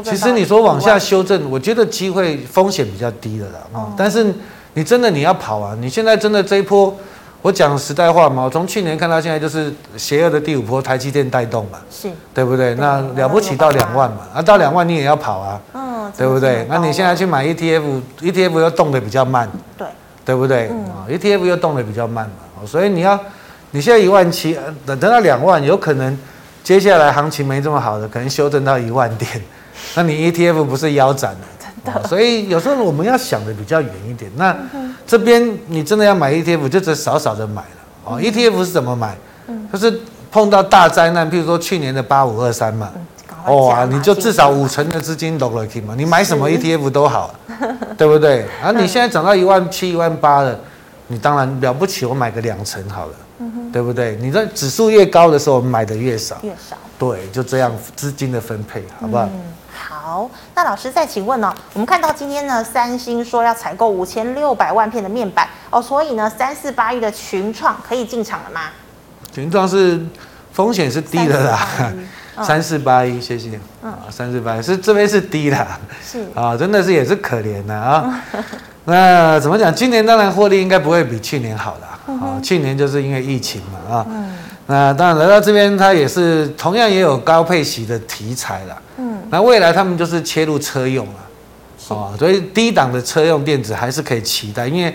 [0.03, 3.93] 其实你说往下修正，我觉得机会风险比较低的了啊。
[3.97, 4.33] 但是
[4.73, 6.95] 你真的你要跑啊，你现在真的这一波。
[7.41, 12.73] 我讲实在话嘛，我从去年看到现在就是邪恶的第五波，台积电带动嘛，是对不对？
[12.75, 16.65] 那了不起到两万嘛，啊，到两万你也要跑啊，嗯，嗯，对不对？
[16.69, 19.87] 那你现在去买 ETF，ETF 又动的比较慢，对，
[20.25, 20.67] 对不对？
[20.67, 23.17] 啊，ETF 又动的比较慢嘛，所以你要，
[23.71, 26.17] 你现在一万七，等等到两万，有可能
[26.63, 29.29] 接下来行情没这么好的，可能修正到一万点，
[29.95, 31.39] 那你 ETF 不是腰斩了？
[31.59, 32.07] 真的。
[32.07, 34.29] 所以有时候我们要想的比较远一点。
[34.35, 34.53] 那
[35.07, 37.67] 这边你真的要买 ETF，就只少少的买了
[38.03, 38.19] 哦。
[38.19, 39.15] ETF 是怎么买？
[39.73, 42.91] 就是碰到大灾难，譬如说去年的八五二三嘛。
[43.45, 47.33] 哦啊，你就至少五成的资金都了去嘛，你买什么 ETF 都好，
[47.97, 48.45] 对不对？
[48.61, 50.59] 然后你现在涨到一万七、一万八了，
[51.07, 53.13] 你当然了不起，我买个两成好了，
[53.71, 54.17] 对不对？
[54.19, 59.29] 你在指数越高的时候，买的越少，越少，对，就这样资金的分配，好不好？
[60.07, 60.29] 嗯，好。
[60.55, 61.53] 那老师再请问呢？
[61.73, 68.61] 我们看到今天呢，三星说要采购五千六百万片的面板哦，所以呢，三四八一的群创可以进场了吗？
[69.33, 69.99] 群创是
[70.53, 71.67] 风险是低的啦。
[72.43, 73.59] 三四八一，谢谢。
[73.83, 75.67] 嗯，三四八一是这边是低的，
[76.03, 78.23] 是啊，真的是也是可怜的啊。
[78.85, 79.73] 那怎么讲？
[79.73, 81.87] 今年当然获利应该不会比去年好了。
[82.13, 84.05] 啊，去年就是因为疫情嘛啊。
[84.09, 84.37] 嗯。
[84.67, 88.77] 那当然来到这边，它也是同样也有高配息的题材了。
[89.27, 89.29] 嗯。
[89.31, 91.13] 那未来他们就是切入车用了。
[91.89, 94.93] 哦，所以低档的车用电子还是可以期待，因为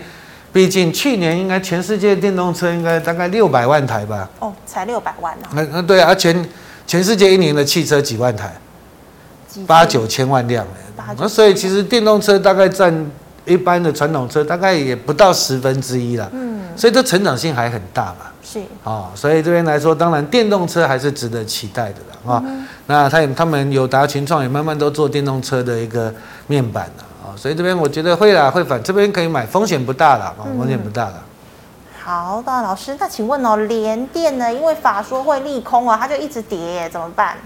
[0.52, 4.28] 毕竟去年应该全世界电动车应该大概六百万台吧。
[4.40, 5.48] 哦，才六百万啊。
[5.52, 6.44] 那那对啊，全。
[6.84, 8.52] 全世界一年的汽车几万台，
[9.68, 10.66] 八九千万辆，
[11.16, 13.10] 那所以其实电动车大概占
[13.46, 16.28] 一般的传统车大概也不到十分之一了。
[16.34, 16.51] 嗯，
[16.82, 18.26] 所以这成长性还很大嘛。
[18.42, 22.42] 是啊，所以这边来说，当然电动车还是值得期待的啦啊。
[22.88, 26.12] 那他他们有达、群创也慢慢都做电动车的一个
[26.48, 27.30] 面板了啊。
[27.36, 31.22] 所以这边我觉得会啦，会反这边可以买，风险不大啦啊，风险不大了。
[32.02, 34.52] 好的，老师，那请问哦，联电呢？
[34.52, 37.36] 因为法说会利空啊，它就一直跌，怎么办？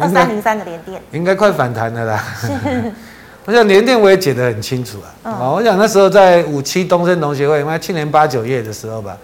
[0.00, 2.24] 二三零三的联电应该快反弹了啦。
[3.46, 5.08] 是我想联电我也解得很清楚啊。
[5.24, 9.16] 嗯、我想那时候在五七东升同学会，因为去年八九月的时候吧。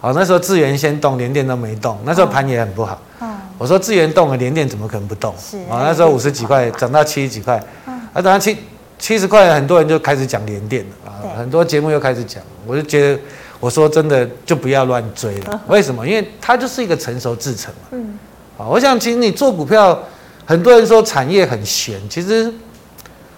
[0.00, 3.00] 好，那时候智源先动，联电都没动，那时候盘也很不好。
[3.20, 3.34] 嗯。
[3.56, 5.34] 我说智源动了，联电怎么可能不动？
[5.38, 5.56] 是。
[5.70, 7.62] 哦，那时候五十几块涨到七十几块。
[7.86, 7.94] 嗯。
[8.12, 8.56] 啊，等到七
[8.98, 13.20] 七十块，很多人就开始讲联电了啊，对很多节目又开始讲，我就觉得。
[13.60, 15.58] 我说真的，就不要乱追了。
[15.68, 16.06] 为什么？
[16.06, 17.88] 因为它就是一个成熟制成嘛。
[17.92, 18.18] 嗯。
[18.58, 19.98] 啊，我想其实你做股票，
[20.44, 22.52] 很多人说产业很玄，其实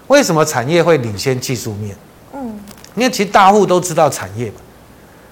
[0.08, 1.96] 为什么产业会领先技术面？
[2.34, 2.58] 嗯。
[2.94, 4.56] 因为其实大户都知道产业嘛。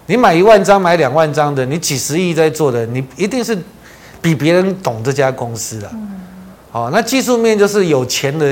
[0.06, 3.56] 你买一万张、买两万张的，你几十亿在做的，你一定是
[4.20, 5.88] 比别人懂这家公司的。
[5.92, 6.20] 嗯。
[6.70, 8.46] 好，那技术面就是有钱的，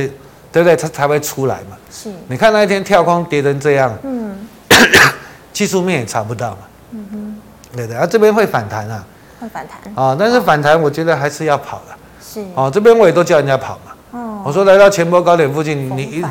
[0.51, 0.77] 对不对？
[0.77, 1.77] 他才会出来嘛。
[1.91, 2.11] 是。
[2.29, 3.97] 你看那一天跳空跌成这样。
[4.03, 4.49] 嗯。
[5.53, 6.59] 技术面也查不到嘛，
[6.93, 9.05] 嗯哼，对的，啊这边会反弹啊，
[9.39, 16.25] 会反弹啊，但是反弹我觉得还是要跑的，是，哦，这边我也都叫人家跑嘛，哦，我说来到前波高点附近，你一，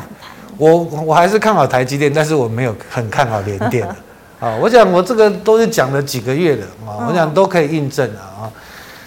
[0.56, 3.96] 我我还是看好台积电，但是我没有很看好联电啊，
[4.40, 8.50] 啊，我想我这个都是讲了几个月的啊，我想都可以印证了啊，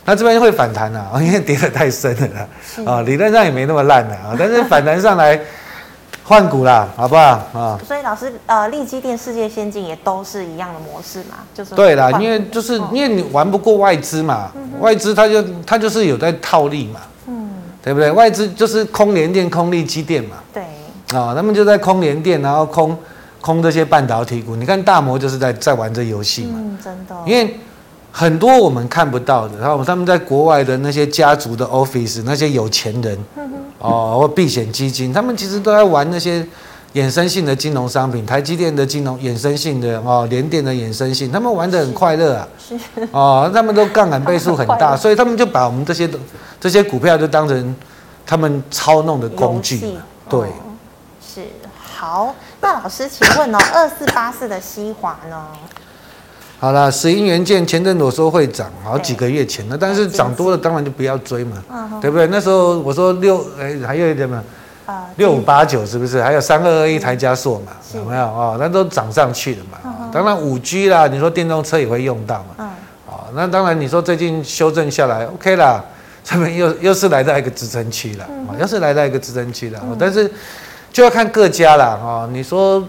[0.05, 5.39] 那这边会反弹啊， 因为跌得太深了，啊，理论上也没那么烂的啊，但是反弹上来。
[6.27, 7.21] 换股啦，好不好？
[7.53, 7.79] 啊？
[7.87, 17.11] 所以老师，呃，利基电、世界先进也都是一样的模式嘛，就是对啦，因为就是因为你玩不过外资嘛，嗯、外资它就它就是有在套利嘛，嗯，
[17.85, 18.11] 对不对？
[18.11, 20.63] 外资就是空联电、空力机电嘛，对，
[21.17, 22.97] 啊、哦，他们就在空联电，然后空
[23.39, 24.57] 空这些半导体股。
[24.57, 27.57] 你看大摩就是在在玩这游戏嘛，嗯，真的，因为。
[28.17, 33.19] 很多我们看不到的，然后他们在国外的那些家族的 office，那些有钱人，
[33.77, 36.47] 哦，或避险基金，他们其实都在玩那些
[36.95, 42.75] 衍生性的金融商品，台积电的金融衍生性的哦，联电的衍生性，他们玩的很快乐啊，是。
[43.11, 46.09] 哦，他们都杠杆倍数很大， 所以他们就把我们这些
[46.59, 47.75] 这些股票就当成
[48.25, 49.81] 他们操弄的工具，
[50.29, 50.47] 对，
[51.21, 51.41] 是。
[51.83, 52.33] 好。
[52.61, 55.45] 那老师，请问哦， 二四八四的西华呢？
[56.57, 61.57] 好了，石英元件前阵我说会涨，好几个月前了，但是涨多了当然就不要追嘛，
[62.01, 62.25] 对不对？
[62.27, 64.41] 那时候我说六，哎，还有一点嘛，
[65.17, 66.21] 六五八九是不是？
[66.21, 68.57] 还有三二二一台加速嘛，有没有哦？
[68.59, 70.09] 那都涨上去了嘛。
[70.11, 72.65] 当然五 G 啦，你说电动车也会用到嘛，
[73.09, 75.83] 啊，那当然你说最近修正下来，OK 啦，
[76.23, 80.31] 这边又又是来到一个支撑区了，啊，又是来到一个支撑区了，但是
[80.93, 82.29] 就要看各家了啊。
[82.31, 82.83] 你说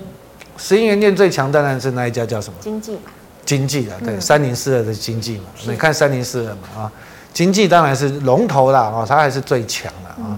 [0.57, 2.59] 石英元件最强当然是那一家叫什么？
[2.61, 3.01] 经济嘛。
[3.45, 6.93] 经济啊，对，三零四二的经济嘛，你看三零四二嘛啊，
[7.33, 10.37] 经济当然是龙头啦，哦，它还是最强的啊，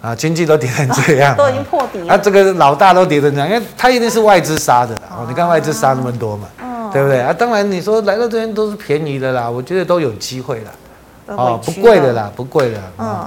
[0.00, 6.48] 啊，经济都跌成这样， 都已经破底了，啊，这个老大都跌成这样，因为它一定是外资杀的哦，你看外资杀那么多嘛，
[6.92, 7.32] 对不对啊？
[7.32, 10.70] 当然你说来到这边都是便宜的啦，我觉得都有机会啦，
[11.26, 13.24] 哦，不贵的啦，不贵的，嗯。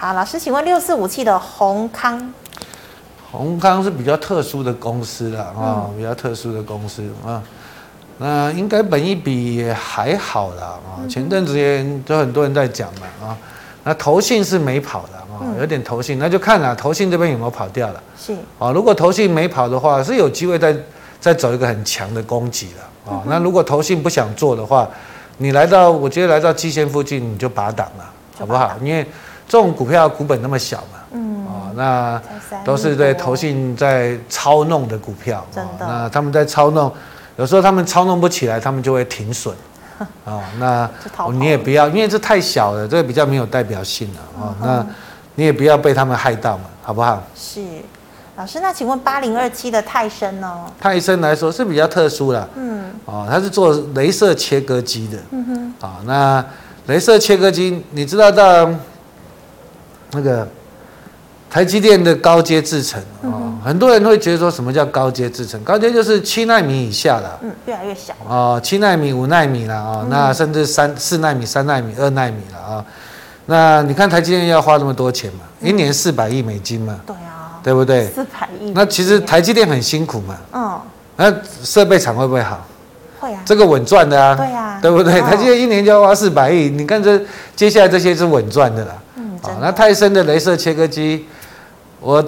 [0.00, 2.32] 好，老师，请问六四五七的宏康，
[3.32, 7.42] 宏康是比较特殊的公司了啊、比较特殊的公司啊。
[8.18, 11.02] 那应该本一比也还好啦啊。
[11.08, 13.36] 前阵子也都很多人在讲嘛啊。
[13.88, 18.02] 那投信是没跑的啊，有点投信，那就看了投信这边有没有跑掉了。
[18.18, 20.76] 是啊，如果投信没跑的话，是有机会再
[21.18, 23.22] 再走一个很强的攻击了啊。
[23.26, 24.86] 那如果投信不想做的话，
[25.38, 28.04] 你来到我觉得来到基线附近你就拔档了，
[28.38, 28.76] 好不好？
[28.82, 29.02] 因为
[29.48, 32.22] 这种股票股本那么小嘛，嗯啊，那
[32.62, 35.86] 都是对投信在操弄的股票，真的。
[35.86, 36.92] 那他们在操弄。
[37.38, 39.54] 有时候他们操弄不起来，他们就会停损，
[40.24, 40.88] 哦，那
[41.32, 44.86] 你也不要，因为这太小了，这个比较没有代表性了，哦，那
[45.34, 47.22] 你也不要被他们害到嘛，好不好？
[47.34, 47.60] 是，
[48.36, 50.64] 老师，那请问八零二七的泰森呢？
[50.80, 56.44] 泰森来说是比较特殊的，嗯，哦，它是做镭射切割机的，嗯哼，啊，那
[56.86, 58.68] 镭射切割机，你知道到
[60.12, 60.46] 那个。
[61.50, 65.58] 台积电的高阶制程啊，很多人会觉得说什么叫高阶制程？
[65.64, 72.84] 高阶就是七纳米以下的，嗯，越来越小哦，七纳米、五纳米了啊，那甚至三四纳米、三纳米、二纳米了啊。
[73.46, 75.40] 那你看台积电要花那么多钱嘛？
[75.62, 77.00] 一年四百亿美金嘛？
[77.06, 78.06] 对啊，对不对？
[78.08, 78.72] 四百亿。
[78.74, 80.36] 那其实台积电很辛苦嘛。
[80.52, 80.78] 嗯。
[81.16, 81.34] 那
[81.64, 82.66] 设备厂会不会好？
[83.18, 83.40] 会啊。
[83.46, 84.34] 这个稳赚的啊。
[84.34, 84.78] 对啊。
[84.82, 85.18] 对不对？
[85.22, 87.18] 台积电一年就要花四百亿，你看这
[87.56, 88.92] 接下来这些是稳赚的啦。
[89.16, 89.30] 嗯。
[89.42, 91.26] 啊，那泰森的镭射切割机。
[92.00, 92.24] 我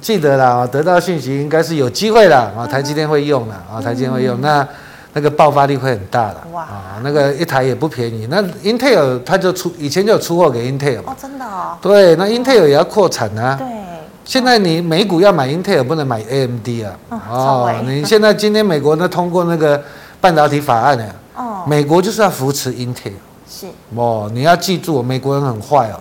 [0.00, 4.66] 记得啦，得到讯息应该是有机会啦，啊，台积电会用的啊，台积电会用，那
[5.12, 8.28] 那个爆发力会很大的，哇，啊，那个一台也不便宜。
[8.30, 11.76] 那 Intel 它就出以前就有出货给 Intel 哦，真的哦。
[11.82, 13.56] 对，那 Intel 也要扩产啊。
[13.58, 13.66] 对。
[14.24, 17.18] 现在你美股要买 Intel 不能买 AMD 啊。
[17.28, 17.74] 哦。
[17.84, 19.82] 你现在今天美国呢通过那个
[20.20, 23.12] 半导体法案呢，哦，美国就是要扶持 Intel。
[23.50, 23.66] 是。
[23.96, 26.00] 哦，你要记住，美国人很坏哦，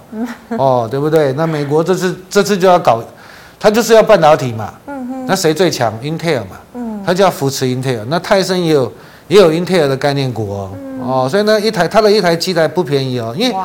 [0.57, 1.33] 哦，对不对？
[1.33, 3.03] 那美国这次这次就要搞，
[3.59, 8.05] 他就是要半导体嘛，嗯哼，那谁最强？Intel 嘛，嗯，他就要扶持 Intel。
[8.07, 8.93] 那泰森也有
[9.27, 13.55] 也有 Intel 的概念股哦，哦，所以呢，一台它的一台机台不便宜哦，因为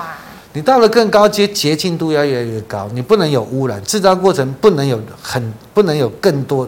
[0.55, 6.67] 你到了更高阶，洁净度要越来越高，你不能有污染，制造过程不能有很不能有更多，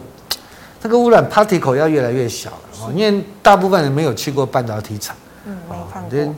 [0.82, 2.50] 这个污染 particle 要越来越小
[2.82, 6.34] 哦，因为大部分人没有去过半导体厂，嗯，没看过。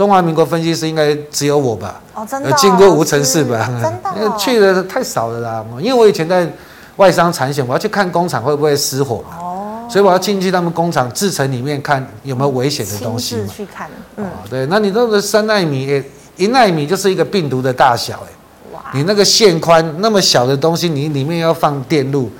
[0.00, 2.00] 中华民国分析师应该只有我吧？
[2.14, 2.54] 哦，真的、哦。
[2.56, 3.66] 进过无尘室吧？
[3.82, 5.62] 真的、 去的太少了啦。
[5.78, 6.50] 因为我以前在
[6.96, 9.36] 外商产险，我要去看工厂会不会失火嘛。
[9.38, 9.86] 哦。
[9.90, 13.46] 所以我要进去他们工厂制成里面看有没有危险的东西嘛。
[13.54, 13.90] 去看。
[14.16, 14.24] 嗯。
[14.48, 16.02] 对，那你那个三纳米、
[16.38, 18.72] 一纳米就是一个病毒的大小哎。
[18.72, 18.80] 哇。
[18.94, 22.30] 你那个线宽那么小的东西，你里面要放电路，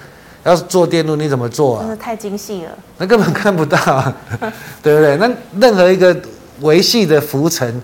[0.44, 1.80] 要做电路你怎么做啊？
[1.80, 2.70] 真的太精细了。
[2.96, 4.16] 那根本看不到，啊
[4.82, 5.18] 对不对？
[5.18, 6.16] 那任何一个。
[6.60, 7.80] 维系的浮沉，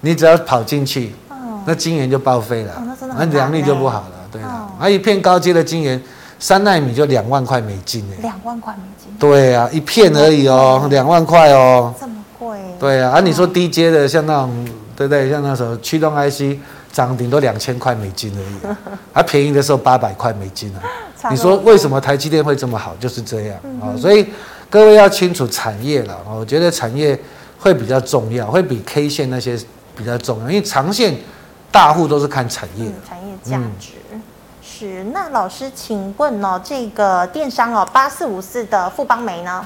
[0.00, 4.70] 你只要跑进去，哦、那晶圆就报废了，哦、那良率就不好了，对了。
[4.78, 6.00] 而、哦、一片高阶的晶圆，
[6.38, 8.14] 三纳米就两万块美金呢。
[8.22, 9.12] 两万块美金。
[9.18, 11.92] 对啊，一片而已哦，两万块哦。
[12.00, 12.58] 这么贵。
[12.78, 14.64] 对啊，而、啊、你说低阶的，像那种，
[14.96, 15.28] 对不对？
[15.28, 16.58] 像那时候驱动 IC
[16.90, 18.76] 涨顶多两千块美金而已，
[19.12, 20.80] 而、 啊、便宜的时候八百块美金啊。
[21.30, 22.96] 你说为什么台积电会这么好？
[22.98, 23.96] 就是这样啊、嗯哦。
[23.98, 24.26] 所以
[24.70, 27.18] 各位要清楚产业了，我觉得产业。
[27.60, 29.56] 会比较重要，会比 K 线那些
[29.94, 31.14] 比较重要，因为长线
[31.70, 34.22] 大户都是看产业，产业价值、嗯、
[34.62, 35.04] 是。
[35.12, 39.62] 那老师，请问哦，这个电商哦，八四五四的富邦煤呢，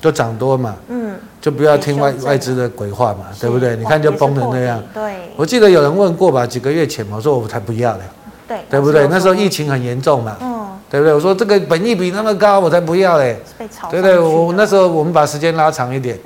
[0.00, 3.74] 就涨多嘛，嗯，就不要听外外资的鬼话嘛，对不对？
[3.74, 4.80] 你看就崩成那样。
[4.94, 8.02] 对，我记得有人问过吧，几个月前嘛，我说我才不要嘞，
[8.46, 9.08] 对，对不对？
[9.08, 11.12] 那时候疫情很严重嘛，嗯，对不对？
[11.12, 14.16] 我说这个本益比那么高，我才不要嘞，被炒，对不对？
[14.20, 16.16] 我那时候我们把时间拉长一点。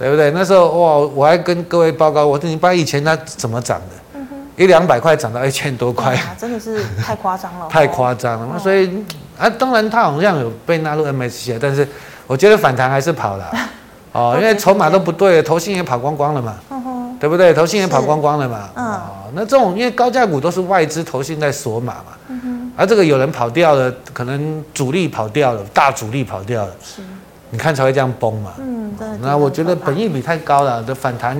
[0.00, 0.30] 对不对？
[0.30, 8.56] 那时候哇，我还跟各位报告，我说你把以前它怎么涨的，嗯、一两百块涨到一千多块，真的是太夸张了， 太夸张了。
[8.56, 9.04] 哦、所以
[9.38, 11.86] 啊，当然它好像有被纳入 MSCI，但是
[12.26, 13.52] 我觉得反弹还是跑了，
[14.12, 17.52] 哦，因为筹码都不对，投信也跑光光了嘛，嗯、对不对？
[17.52, 19.00] 投信也跑光光了嘛，嗯、哦，
[19.34, 27.02] 那这种因为高价股都是外资投信在锁码嘛，嗯，而这个有人跑掉了，可能主力跑掉了，大主力跑掉了，是。
[27.50, 28.52] 你看才会这样崩嘛？
[28.58, 29.06] 嗯，对。
[29.20, 31.36] 那我觉得本益比太高了，的反弹，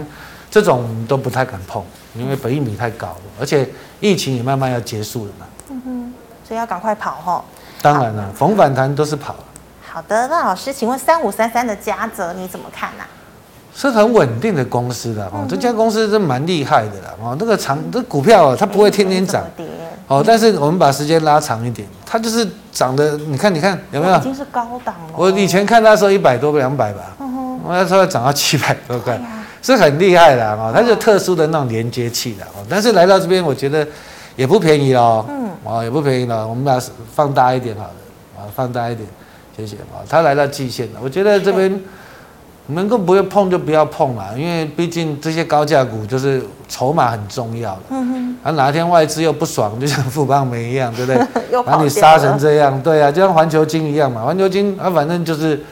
[0.51, 1.83] 这种都不太敢碰，
[2.15, 3.69] 因为本益比太高了，而且
[4.01, 5.47] 疫情也慢慢要结束了嘛。
[5.71, 6.15] 嗯哼，
[6.47, 7.45] 所以要赶快跑吼。
[7.81, 9.35] 当然了，逢反弹都是跑。
[9.87, 13.05] 好的，那老师，请问三五三三的嘉泽你怎么看呢？
[13.75, 19.45] 是很稳定的公司的哦，这家公司真蛮厉害的啦哦，那个长这股票它不会天天涨。
[20.09, 24.17] 哦，但是我们把时间拉长一点，它就是涨的，你看，你看有没有？
[24.17, 25.15] 已经是高档了。
[25.17, 29.21] 我以前看它时候一百多个两百吧，我那时候涨到七百多块，
[29.63, 32.67] 是很厉害的哦，它是特殊的那种连接器的哦。
[32.69, 33.87] 但是来到这边，我觉得
[34.35, 36.45] 也不便宜哦，嗯，哦也不便宜了。
[36.45, 37.93] 我们把它放大一点好了，
[38.37, 39.09] 啊，放大一点，
[39.57, 40.03] 谢谢啊。
[40.09, 41.81] 它来到季线了，我觉得这边
[42.73, 47.81] 能够不要碰就不要碰了，因为毕竟这些高价股就是筹码很重要的。
[47.91, 48.37] 嗯哼。
[48.43, 51.63] 啊，哪一天外资又不爽，就像富邦煤一样，对不对？
[51.63, 54.23] 把你杀成这样，对啊，就像环球金一样嘛。
[54.23, 55.63] 环球金啊，反正就是。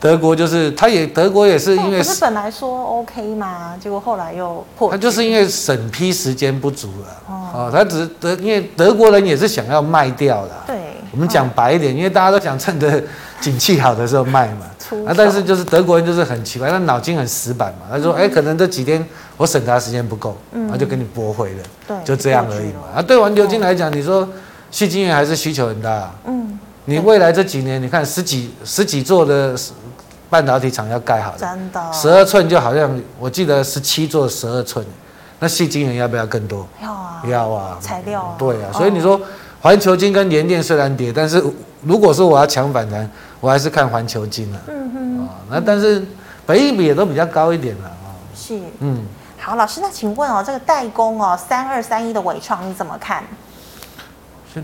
[0.00, 4.92] 德国就是，他也德国也是因为，不是本来说 OK 嘛，结果后来又破。
[4.92, 10.52] 他就是因为审批时间不足了，哦，他只是德，因为德国人也是想要卖掉的。
[11.08, 13.02] 对，我们讲白一点，因为大家都想趁着
[13.40, 14.66] 景气好的时候卖嘛。
[15.06, 17.86] 啊，但是就是德国人就是很奇怪，他脑筋很死板嘛。
[17.90, 19.04] 他说，哎，可能这几天
[19.36, 22.82] 我审查时间不够，然后就给你驳回了，对，就这样而已嘛。
[22.96, 24.28] 啊，对环球金来讲，你说
[24.70, 26.10] 细晶圆还是需求很大。
[26.26, 29.56] 嗯，你未来这几年，你看十几十几座的。
[30.30, 34.84] 半导体厂要盖好了，真的，十二寸就好像我记得十七座十二寸，
[35.38, 36.68] 那细晶圆要不要更多？
[36.82, 39.18] 要啊，要啊，材料啊，对啊，所以你说
[39.68, 41.44] 环球金跟联电虽然跌，但是
[41.82, 43.06] 如果说我要抢反弹，
[43.38, 44.58] 我还是看环球金啊。
[44.66, 46.02] 嗯哼，啊，那但是
[46.46, 48.16] 本益比也都比较高一点了啊。
[48.34, 49.04] 是，嗯，
[49.38, 53.22] 好，老师，那请问哦，这个代工哦，三二三一的伟创你怎么看？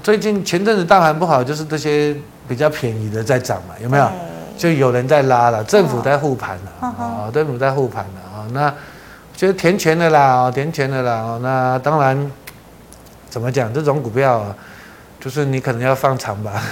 [0.03, 2.17] 最近前阵子大盘不好，就是这些
[2.49, 4.11] 比较便宜的在涨嘛，有没有？
[4.57, 8.49] 就有人在拉了，政府在护盘了啊，政府在护盘了啊。
[8.55, 8.73] 那
[9.37, 11.38] 就是填权的啦，填权的啦。
[11.43, 12.33] 那当然，
[13.29, 13.71] 怎么讲？
[13.75, 14.57] 这种股票啊，
[15.24, 16.62] 就是你可能要放长吧。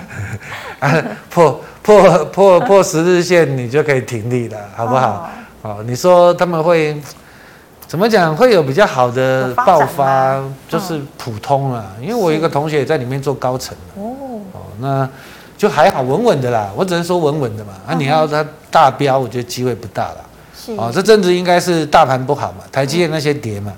[0.78, 5.30] 啊，破破破破十日线，你就可以停利了，好不好？
[5.62, 7.00] 哦，你说他们会
[7.86, 8.36] 怎么讲？
[8.36, 11.86] 会有比较好的爆发，就是普通啊。
[11.98, 14.12] 因为我一个同学也在里面做高层哦。
[14.52, 15.08] 哦，那。
[15.56, 16.70] 就还好，稳稳的啦。
[16.76, 17.72] 我只能说稳稳的嘛。
[17.84, 20.16] 啊，你要它大飙，我觉得机会不大了。
[20.54, 23.72] 是哦，这阵子应该是大盘不好嘛，台积电那些跌嘛。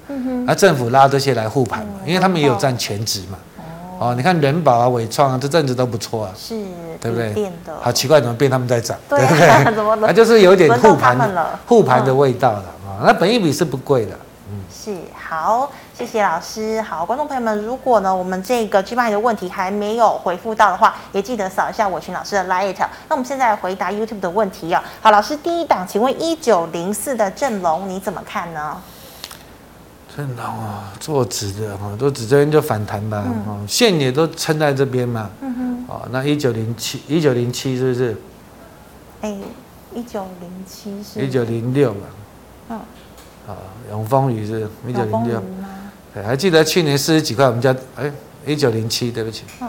[0.47, 3.39] 啊，政府拉这些来护盘嘛，因为他们也有占全值嘛。
[4.01, 4.15] 哦。
[4.17, 6.33] 你看人保啊、伟创啊，这阵子都不错啊。
[6.37, 6.57] 是。
[7.01, 7.33] 对不对？
[7.33, 7.73] 变的。
[7.81, 8.99] 好奇怪，怎么变他们在涨？
[9.09, 9.75] 对不对？
[9.75, 10.07] 怎么？
[10.07, 11.17] 啊，就是有点护盘
[11.67, 13.05] 护盘的味道了啊。
[13.05, 14.13] 那本益比是不贵的。
[14.51, 14.65] 嗯。
[14.71, 15.71] 是好。
[16.01, 16.81] 谢谢老师。
[16.81, 22.75] 好，观众朋友们，如果呢我们这个 G 麦的问题还没有回复到的话，也记得扫一下伟群老师的 Light。
[23.07, 24.83] 那我们现在来回答 YouTube 的问题啊。
[25.03, 28.79] 好，老师第一档，请问一九零四的正龙你怎么看呢？
[30.21, 35.31] 正隆啊，做直的哈，做直这边就反弹吧，嗯、线也都撑在这边嘛。
[35.41, 35.85] 嗯哼。
[35.89, 38.17] 哦，那一九零七，一九零七是不是？
[39.23, 39.37] 哎，
[39.95, 41.21] 一九零七是？
[41.21, 42.01] 一九零六嘛。
[42.69, 42.77] 嗯。
[43.49, 43.57] 啊，
[43.91, 45.43] 永丰雨是一九零六。
[46.15, 48.13] 对，还记得去年四十几块，我们家哎，
[48.45, 49.45] 一九零七，对不起。
[49.61, 49.69] 嗯。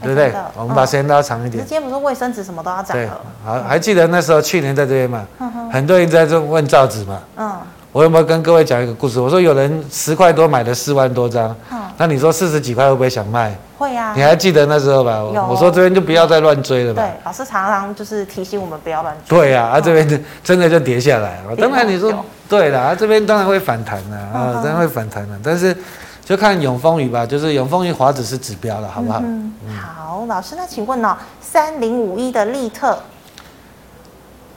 [0.00, 0.34] 对不对？
[0.56, 1.64] 我们把时间拉长一点。
[1.64, 2.96] 今天不是卫生纸什么都要涨。
[2.96, 3.08] 对，
[3.44, 5.24] 好，还记得那时候去年在这边嘛？
[5.72, 7.20] 很多人在这问造纸嘛。
[7.36, 7.60] 嗯。
[7.92, 9.20] 我有没有跟各位讲一个故事？
[9.20, 11.54] 我说有人十块多买了四万多张。
[11.98, 13.54] 那你说四十几块会不会想卖？
[13.78, 14.14] 会啊。
[14.16, 15.18] 你还记得那时候吧？
[15.18, 15.46] 有。
[15.46, 17.02] 我说这边就不要再乱追了吧。
[17.02, 19.38] 对，老师常常就是提醒我们不要乱追。
[19.38, 21.54] 对呀，啊这边真的就跌下来了。
[21.56, 22.12] 当然你说。
[22.48, 25.74] 对了，啊，这边当然会反弹了啊，当然会反弹了，但是
[26.22, 29.20] 就看永丰鱼吧，就是永丰鱼华指是指标了，好不好？
[29.24, 32.98] 嗯，好，老师，那请问呢，三零五一的利特，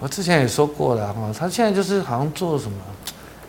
[0.01, 2.77] 我之前也说过了哈，他现在就是好像做什么，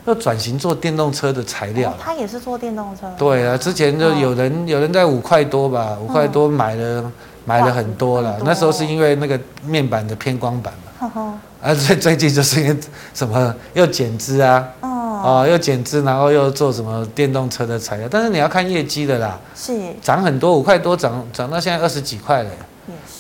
[0.07, 3.13] 要转型做电动车的材料，他也是做电动车。
[3.19, 7.13] 对啊，之前就有人有人在五块多吧，五块多买了
[7.45, 11.41] 买了很多了，那时候是因为那个面板的偏光板嘛。
[11.61, 12.77] 啊， 最最近就是因为
[13.13, 19.73] 什么又减资啊，哦，又减资，然后又做什么电动车的材料，但是你要看业绩的啦，是。
[20.01, 22.51] 涨很多，五块多涨涨到现在二十几块了，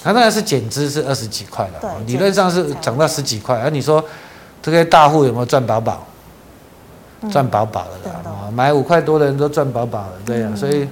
[0.04, 4.04] 它当然是减资是二十几块了，理论上是涨到十几块，而你说
[4.62, 6.06] 这些大户有没有赚饱饱？
[7.30, 10.88] 赚饱饱了的，买五块多的人都赚饱饱的，对呀，所以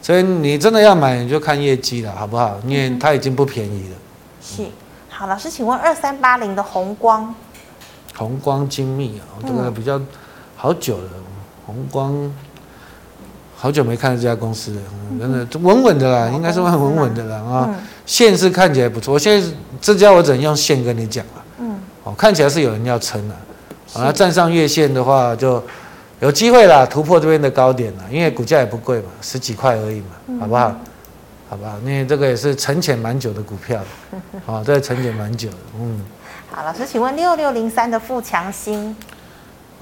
[0.00, 2.56] 所以你真的要买，你就看业绩了，好不好？
[2.64, 3.96] 因为它已经不便宜了，
[4.40, 4.64] 是。
[5.10, 7.34] 好，老师，请问二三八零的红光，
[8.16, 10.00] 红光精密啊，这个比较
[10.54, 11.10] 好久了，
[11.66, 12.32] 红光
[13.56, 14.80] 好久没看到这家公司了，
[15.18, 17.74] 真的稳稳的啦，应该是很稳稳的啦啊，
[18.06, 19.48] 线是看起来不错，我现在
[19.80, 23.40] 这家我只能用线跟你讲了，嗯，哦，看起来是有人要撑了，好，
[23.94, 25.62] 那站上月线的话就
[26.20, 30.74] 有机会啦，突破这边的高点了，因为股价也不贵嘛，十几块而已嘛，好不好？
[31.50, 33.80] 好吧，因为这个也是沉潜蛮久的股票，
[34.44, 36.00] 好，这个沉潜蛮久的，嗯。
[36.50, 38.94] 好，老师，请问六六零三的富强新，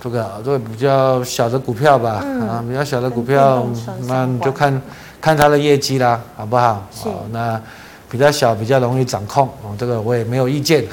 [0.01, 3.67] 这个这个比较小的股票吧，嗯、啊，比较小的股票，
[4.07, 4.81] 那你就看
[5.21, 6.87] 看它的业绩啦，好不好？
[6.93, 7.61] 好，那
[8.09, 10.85] 比较小，比较容易掌控哦，这个我也没有意见。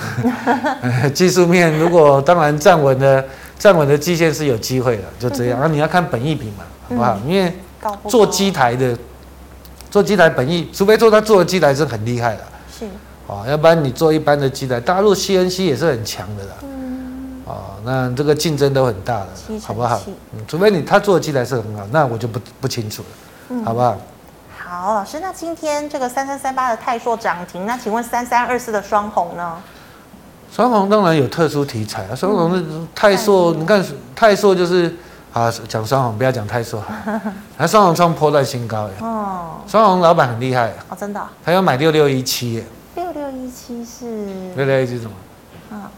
[1.13, 3.23] 技术面如果当然站稳的
[3.59, 5.59] 站稳的基线是有机会的，就这样。
[5.59, 7.17] 啊，你要看本益比嘛，好不好？
[7.27, 7.53] 因为
[8.07, 8.97] 做机台的
[9.91, 12.43] 做机台本益，除非做他做的机台是很厉害的，
[12.77, 12.85] 是
[13.27, 16.51] 哦，要不然你做一般的机台，大陆 CNC 也是很强的啦。
[16.63, 19.29] 嗯，哦，那这个竞争都很大的，
[19.61, 20.01] 好不好？
[20.33, 23.03] 嗯，除非你他做的机台是很好，那我就不不清楚
[23.49, 23.95] 了，好不好？
[24.81, 29.61] 好，老师，那今天这个三三三八的泰硕涨停，那请问三三二四的双红呢？
[30.51, 34.95] 双红当然有特殊题材啊，双红的泰硕，你看泰硕就是
[35.31, 36.83] 啊，讲双红不要讲泰硕，
[37.57, 38.93] 那双红创破断新高耶。
[39.01, 42.65] 哦，双红老板很厉害哦，真的，他要买六六一七耶。
[42.95, 45.11] 六六一七是六六一七什么？
[45.77, 45.91] 啊，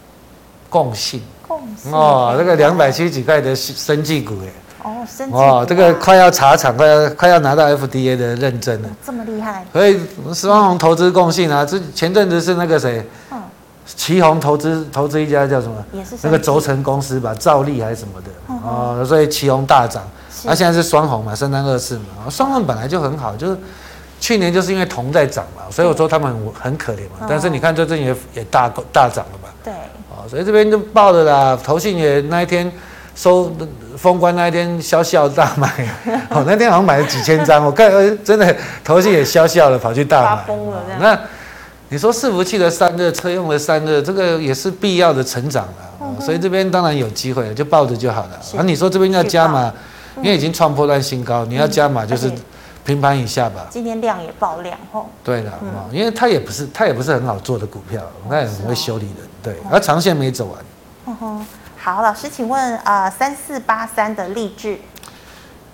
[0.68, 1.22] 共性。
[1.48, 4.52] 共性哦，那个两百七十几块的生技股耶。
[4.86, 9.64] 哦，哦，这个快要查厂，快要快要拿到 FDA 的认证了，这么厉害。
[9.72, 9.98] 所以
[10.32, 13.42] 双红投资共信啊，这前阵子是那个谁，嗯，
[13.84, 15.74] 旗宏投资投资一家叫什么？
[15.92, 18.30] 也是那个轴承公司吧，兆利还是什么的，
[18.64, 20.04] 哦，所以旗宏大涨。
[20.44, 23.58] 那现在是双红嘛，三三二四嘛，双红本来就很好，就是
[24.20, 27.26] 去年就是因为铜在涨嘛，所以我说他们很可怜嘛。
[27.28, 29.48] 但是你看最近也也大大涨了嘛。
[29.64, 29.72] 对。
[30.10, 32.70] 哦，所以这边就爆了啦，投信也那一天。
[33.16, 33.50] 收
[33.96, 35.68] 封关那一天，笑笑大买，
[36.28, 37.90] 哦，那天好像买了几千张，我看
[38.22, 38.54] 真的
[38.84, 40.44] 头戏也笑笑了，跑去大买。
[41.00, 41.18] 那
[41.88, 48.38] 你说伺服器的散热，车用的散热，这个也是必要的成长了，嗯、所以这边当然有机会了，就抱着就好了。
[48.42, 49.72] 是啊，你说这边要加码，
[50.18, 52.30] 因为已经创波段新高，你要加码就是
[52.84, 53.66] 平盘以下吧。
[53.70, 55.06] 今天量也爆量哦。
[55.24, 60.58] 对的，嗯、因为它也不是它也不是很好做的股票，那也很会修理人，对，而长线没走完。
[61.06, 61.46] 嗯哼。
[61.86, 64.76] 好，老师，请问啊，三四八三的励志，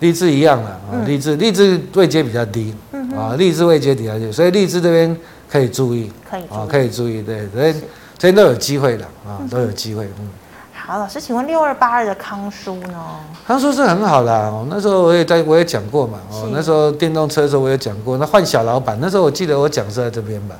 [0.01, 5.17] 励志一样了啊，励志励志位阶比较低，嗯啊，励志位阶比较低，所以励志这边
[5.51, 7.73] 可以注意，可以啊，可以注意，对，所以
[8.19, 10.29] 这边都有机会的啊，都有机会，嗯。
[10.75, 12.99] 好，老师，请问六二八二的康叔呢？
[13.47, 20.57] 康叔是很好啦，哦，那时候我也在，我也讲过嘛，哦，那时候电动车的时候我也讲过，那换小老板，那时候我记得我讲是在这边吧。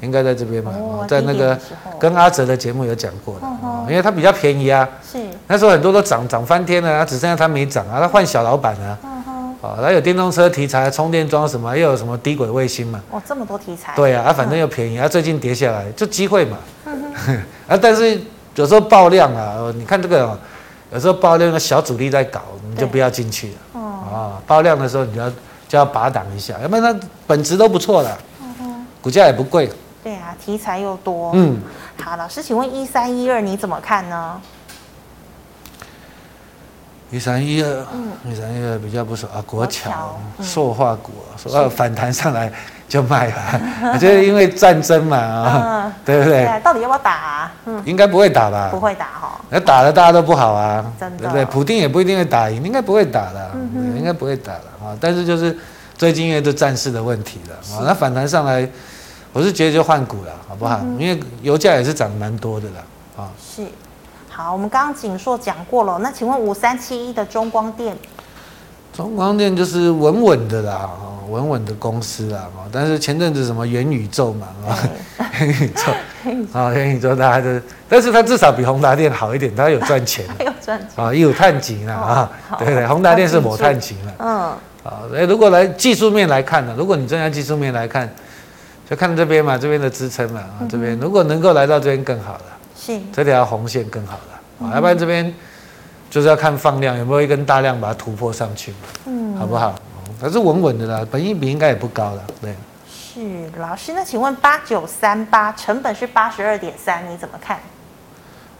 [0.00, 0.72] 应该在这边吧，
[1.08, 1.58] 在那个
[1.98, 3.46] 跟阿哲的节目有讲过的，
[3.90, 4.88] 因为它比较便宜啊。
[5.02, 5.18] 是。
[5.46, 8.98] 那时候很多都涨涨翻天了，只剩下它没涨啊，它换小老板啊。
[9.02, 9.56] 嗯哼。
[9.60, 13.00] 哦，它有电动车题材，充电桩什么，又有什么低轨卫星嘛。
[13.10, 13.92] 哦，这么多题材。
[13.96, 16.58] 对啊，它反正又便宜，它最近跌下来就机会嘛。
[17.66, 18.20] 啊，但是
[18.54, 20.38] 有时候爆量啊，你看这个，
[20.92, 23.54] 有时候爆量的小主力在搞，你就不要进去了。
[23.72, 23.80] 哦。
[24.12, 25.28] 啊，爆量的时候你就要
[25.66, 28.16] 就要拔档一下，要不然它本质都不错了。
[28.40, 28.86] 嗯哼。
[29.02, 29.68] 股价也不贵。
[30.08, 31.32] 对啊，题材又多。
[31.34, 31.60] 嗯，
[32.02, 34.40] 好，老师，请问一三一二你怎么看呢？
[37.10, 37.86] 一三一二，
[38.24, 42.50] 一三一二比较不熟啊，国桥塑化股，说要反弹上来
[42.88, 43.60] 就卖了。
[43.92, 46.58] 我觉得因为战争嘛啊，对不对？
[46.64, 47.50] 到底要不要打？
[47.66, 48.70] 嗯，应该不会打吧？
[48.70, 49.38] 不会打哈。
[49.50, 51.44] 那打了大家都不好啊，真的，对不对？
[51.44, 53.50] 普丁也不一定会打赢，应该不会打的，
[53.94, 54.96] 应该不会打的啊。
[54.98, 55.54] 但是就是
[55.98, 58.66] 最近因为这战事的问题了啊，那反弹上来。
[59.32, 60.80] 我是觉得就换股了，好不好？
[60.82, 63.30] 嗯、因为油价也是涨蛮多的了，啊。
[63.38, 63.62] 是，
[64.30, 67.96] 好，我们刚刚景硕讲过了，那请问五三七一的中光电？
[68.92, 70.90] 中光电就是稳稳的啦，
[71.28, 74.74] 稳稳的公司啦，但是前阵子什么元宇宙嘛，啊，
[75.38, 82.86] 元宇宙，啊，元宇宙大家都，但是它至少比宏达电好一点，它有赚钱， 有赚钱啊，也有碳极了啊，对不对？
[82.86, 84.28] 宏达电是抹碳极了，嗯，
[84.82, 88.12] 啊，如果来技术面来看呢，如果你真要技术面来看。
[88.88, 95.34] 就看这边嘛，这边的支撑嘛，啊，这边如果能够来到这边更好了，是这条红线更好了，啊，要不然这边
[96.08, 98.72] 就是要看放量有没有一根大量把它突破上去，
[99.04, 99.74] 嗯，好不好？
[100.18, 102.54] 还是稳稳的啦，本益比应该也不高了，对。
[102.88, 107.58] 是老师，那请问八九三八成本是八十二点三，你怎么看？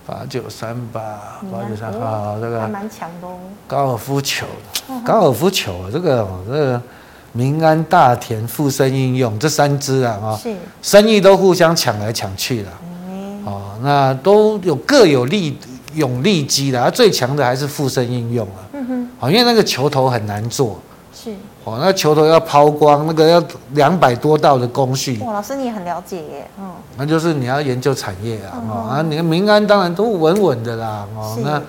[0.06, 1.00] 八九三八，
[1.50, 3.38] 八九三八，这个还蛮强的哦。
[3.66, 4.46] 高尔夫球，
[5.06, 6.82] 高尔夫球，这个这个。
[7.32, 10.54] 明安、大田、富生应用这三支啊，啊，是。
[10.82, 12.70] 生意都互相抢来抢去了，
[13.08, 15.56] 嗯、哦，那都有各有利
[15.94, 20.78] 有利基的，最强的还是富生应用啊，嗯哼，哦，因为那个球头很难做，
[21.14, 21.30] 是，
[21.64, 28.88] 哦，那球头要抛光，那个要两百多道的工序，哇，老师你也很了解耶，嗯，那就是你要研究产业啊，嗯、哼。
[28.88, 31.42] 啊，你看民安当然都稳稳的啦，哦，是。
[31.42, 31.62] 那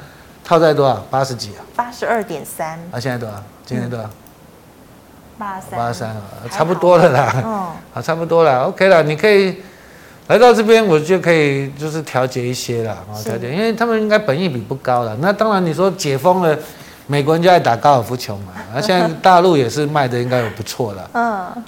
[0.43, 0.95] 套在多少？
[1.12, 1.62] 八十几啊？
[1.76, 3.36] 八十二点三，啊，现在多少？
[3.66, 4.05] 今天多少？
[4.05, 4.10] 嗯
[5.40, 6.22] 八三，八三啊，
[6.52, 9.56] 差不多了啦，嗯， 啊，差不多了，OK 了，你可以
[10.28, 15.16] 来到这边，我就可以就是调节一些了，啊，调节，因为他们应该本益比不高了。
[15.22, 16.58] 那当然你说解封了，
[17.08, 21.24] 美国人就爱打高尔夫球嘛，那现在大陆也是卖的应该有不错了， 嗯，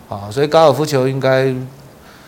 [0.09, 1.51] 啊，所以高尔夫球应该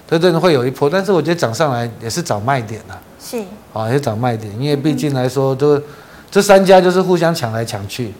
[0.07, 2.99] 这阵会有一波，但是我觉得涨上来也是找卖点了。
[3.19, 3.43] 是。
[3.73, 5.83] 啊，也是找卖点，因为毕竟来说都，都
[6.31, 8.13] 这三家就是互相抢来抢去。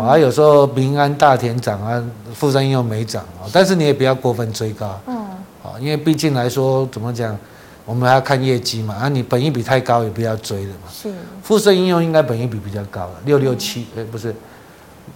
[0.00, 2.02] 啊，有时候民安大田涨啊，
[2.34, 4.98] 富盛应用没涨啊，但是你也不要过分追高。
[5.06, 5.16] 嗯。
[5.62, 7.36] 啊，因为毕竟来说怎么讲，
[7.84, 8.94] 我们还要看业绩嘛。
[8.94, 10.90] 啊，你本益比太高也不要追了嘛。
[10.90, 11.12] 是。
[11.42, 14.30] 富盛应用应该本益比比较高了，六六七，哎，不是，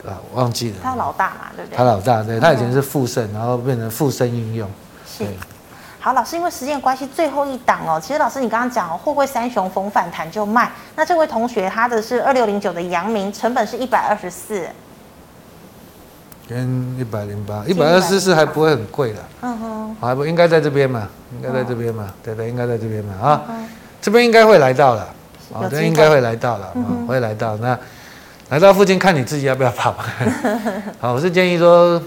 [0.04, 0.76] 啊，忘记了。
[0.82, 1.76] 他老大嘛，对不对？
[1.76, 4.68] 他老大，对，他以前是富盛，然后变成富盛应用。
[5.06, 5.24] 是。
[6.02, 8.00] 好，老师，因为时间关系，最后一档哦。
[8.02, 10.68] 其实老师，你刚刚讲哦，货柜三雄逢反弹就卖。
[10.96, 14.66] 那这位同学他的是二六零九的阳明，成本是一百二十四，
[16.48, 19.20] 跟一百零八，一百二十四还不会很贵的。
[19.42, 21.08] 嗯哼，还不应该在这边嘛？
[21.36, 22.02] 应该在这边嘛？
[22.02, 23.14] 哦、对对，应该在这边嘛？
[23.22, 23.40] 啊，
[24.00, 25.02] 这边应该会来到了，
[25.54, 27.56] 啊，这应该会来到了，啊、嗯哼，会来到。
[27.58, 27.78] 那
[28.48, 29.94] 来到附近看你自己要不要跑。
[30.98, 32.02] 好，我是建议说。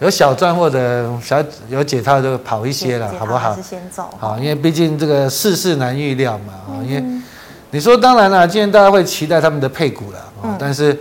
[0.00, 3.54] 有小赚或者小有解套就跑一些了，好不好？
[3.62, 4.08] 先走。
[4.18, 6.54] 好，因为毕竟这个世事难预料嘛。
[6.54, 7.22] 啊、嗯，因为
[7.70, 10.18] 你说当然了，今天大家会期待他们的配股了。
[10.42, 10.56] 嗯。
[10.58, 10.98] 但是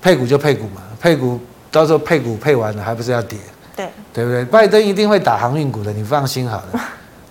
[0.00, 1.38] 配股就配股嘛，配股
[1.70, 3.38] 到时候配股配完了还不是要跌？
[3.76, 3.88] 对。
[4.12, 4.44] 对不对？
[4.44, 6.80] 拜登一定会打航运股的，你放心好了。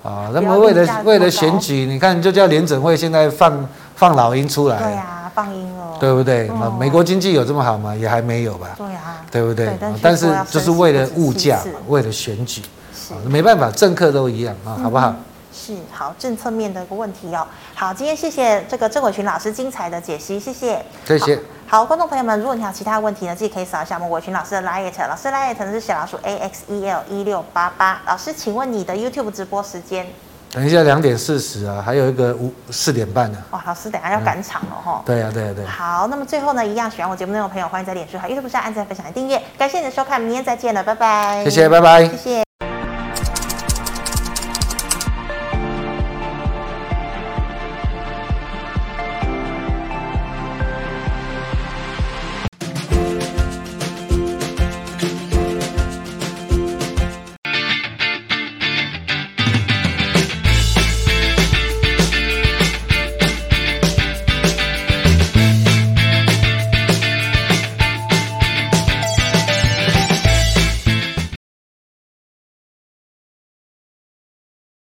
[0.04, 4.78] 啊， 那么为了为了选举，你看就叫联准会现在放放老鹰出来。
[4.78, 5.81] 对呀、啊，放鹰了。
[6.02, 6.50] 对不对？
[6.50, 7.96] 哦、美国经济有这么好吗？
[7.96, 8.70] 也还没有吧。
[8.76, 9.24] 对啊。
[9.32, 9.68] 对不对？
[9.78, 15.14] 对，但是就是为了物价嘛，为了选举，是没办法，政客都一样啊，好不好？
[15.54, 17.46] 是好，政策面的一个问题哦。
[17.76, 20.84] 好，今天谢谢这个郑伟群老师精彩的解析，谢谢。
[21.06, 21.40] 谢谢。
[21.68, 28.02] 好，观众朋友们，如果你有其他问题呢，自己可以扫一下我们伟群老师的 LINE，老师 LINE 呢是小老鼠 A X E L 一六八八。
[28.08, 30.08] 老师，请问你的 YouTube 直播时间？
[30.54, 33.38] 等一下两点四十啊，还有一个五四点半呢。
[33.52, 35.02] 哇，老师等下要赶场了哈。
[35.06, 35.66] 对呀，对呀，对。
[35.66, 39.42] 好，那么最后呢，一样喜欢我节目内容的朋友，欢迎在脸书和 YouTube 上按赞、分享、订阅。
[39.58, 41.44] 感谢你的收看，明天再见了，拜拜。
[41.46, 42.06] 谢谢，拜拜。
[42.06, 42.51] 谢谢。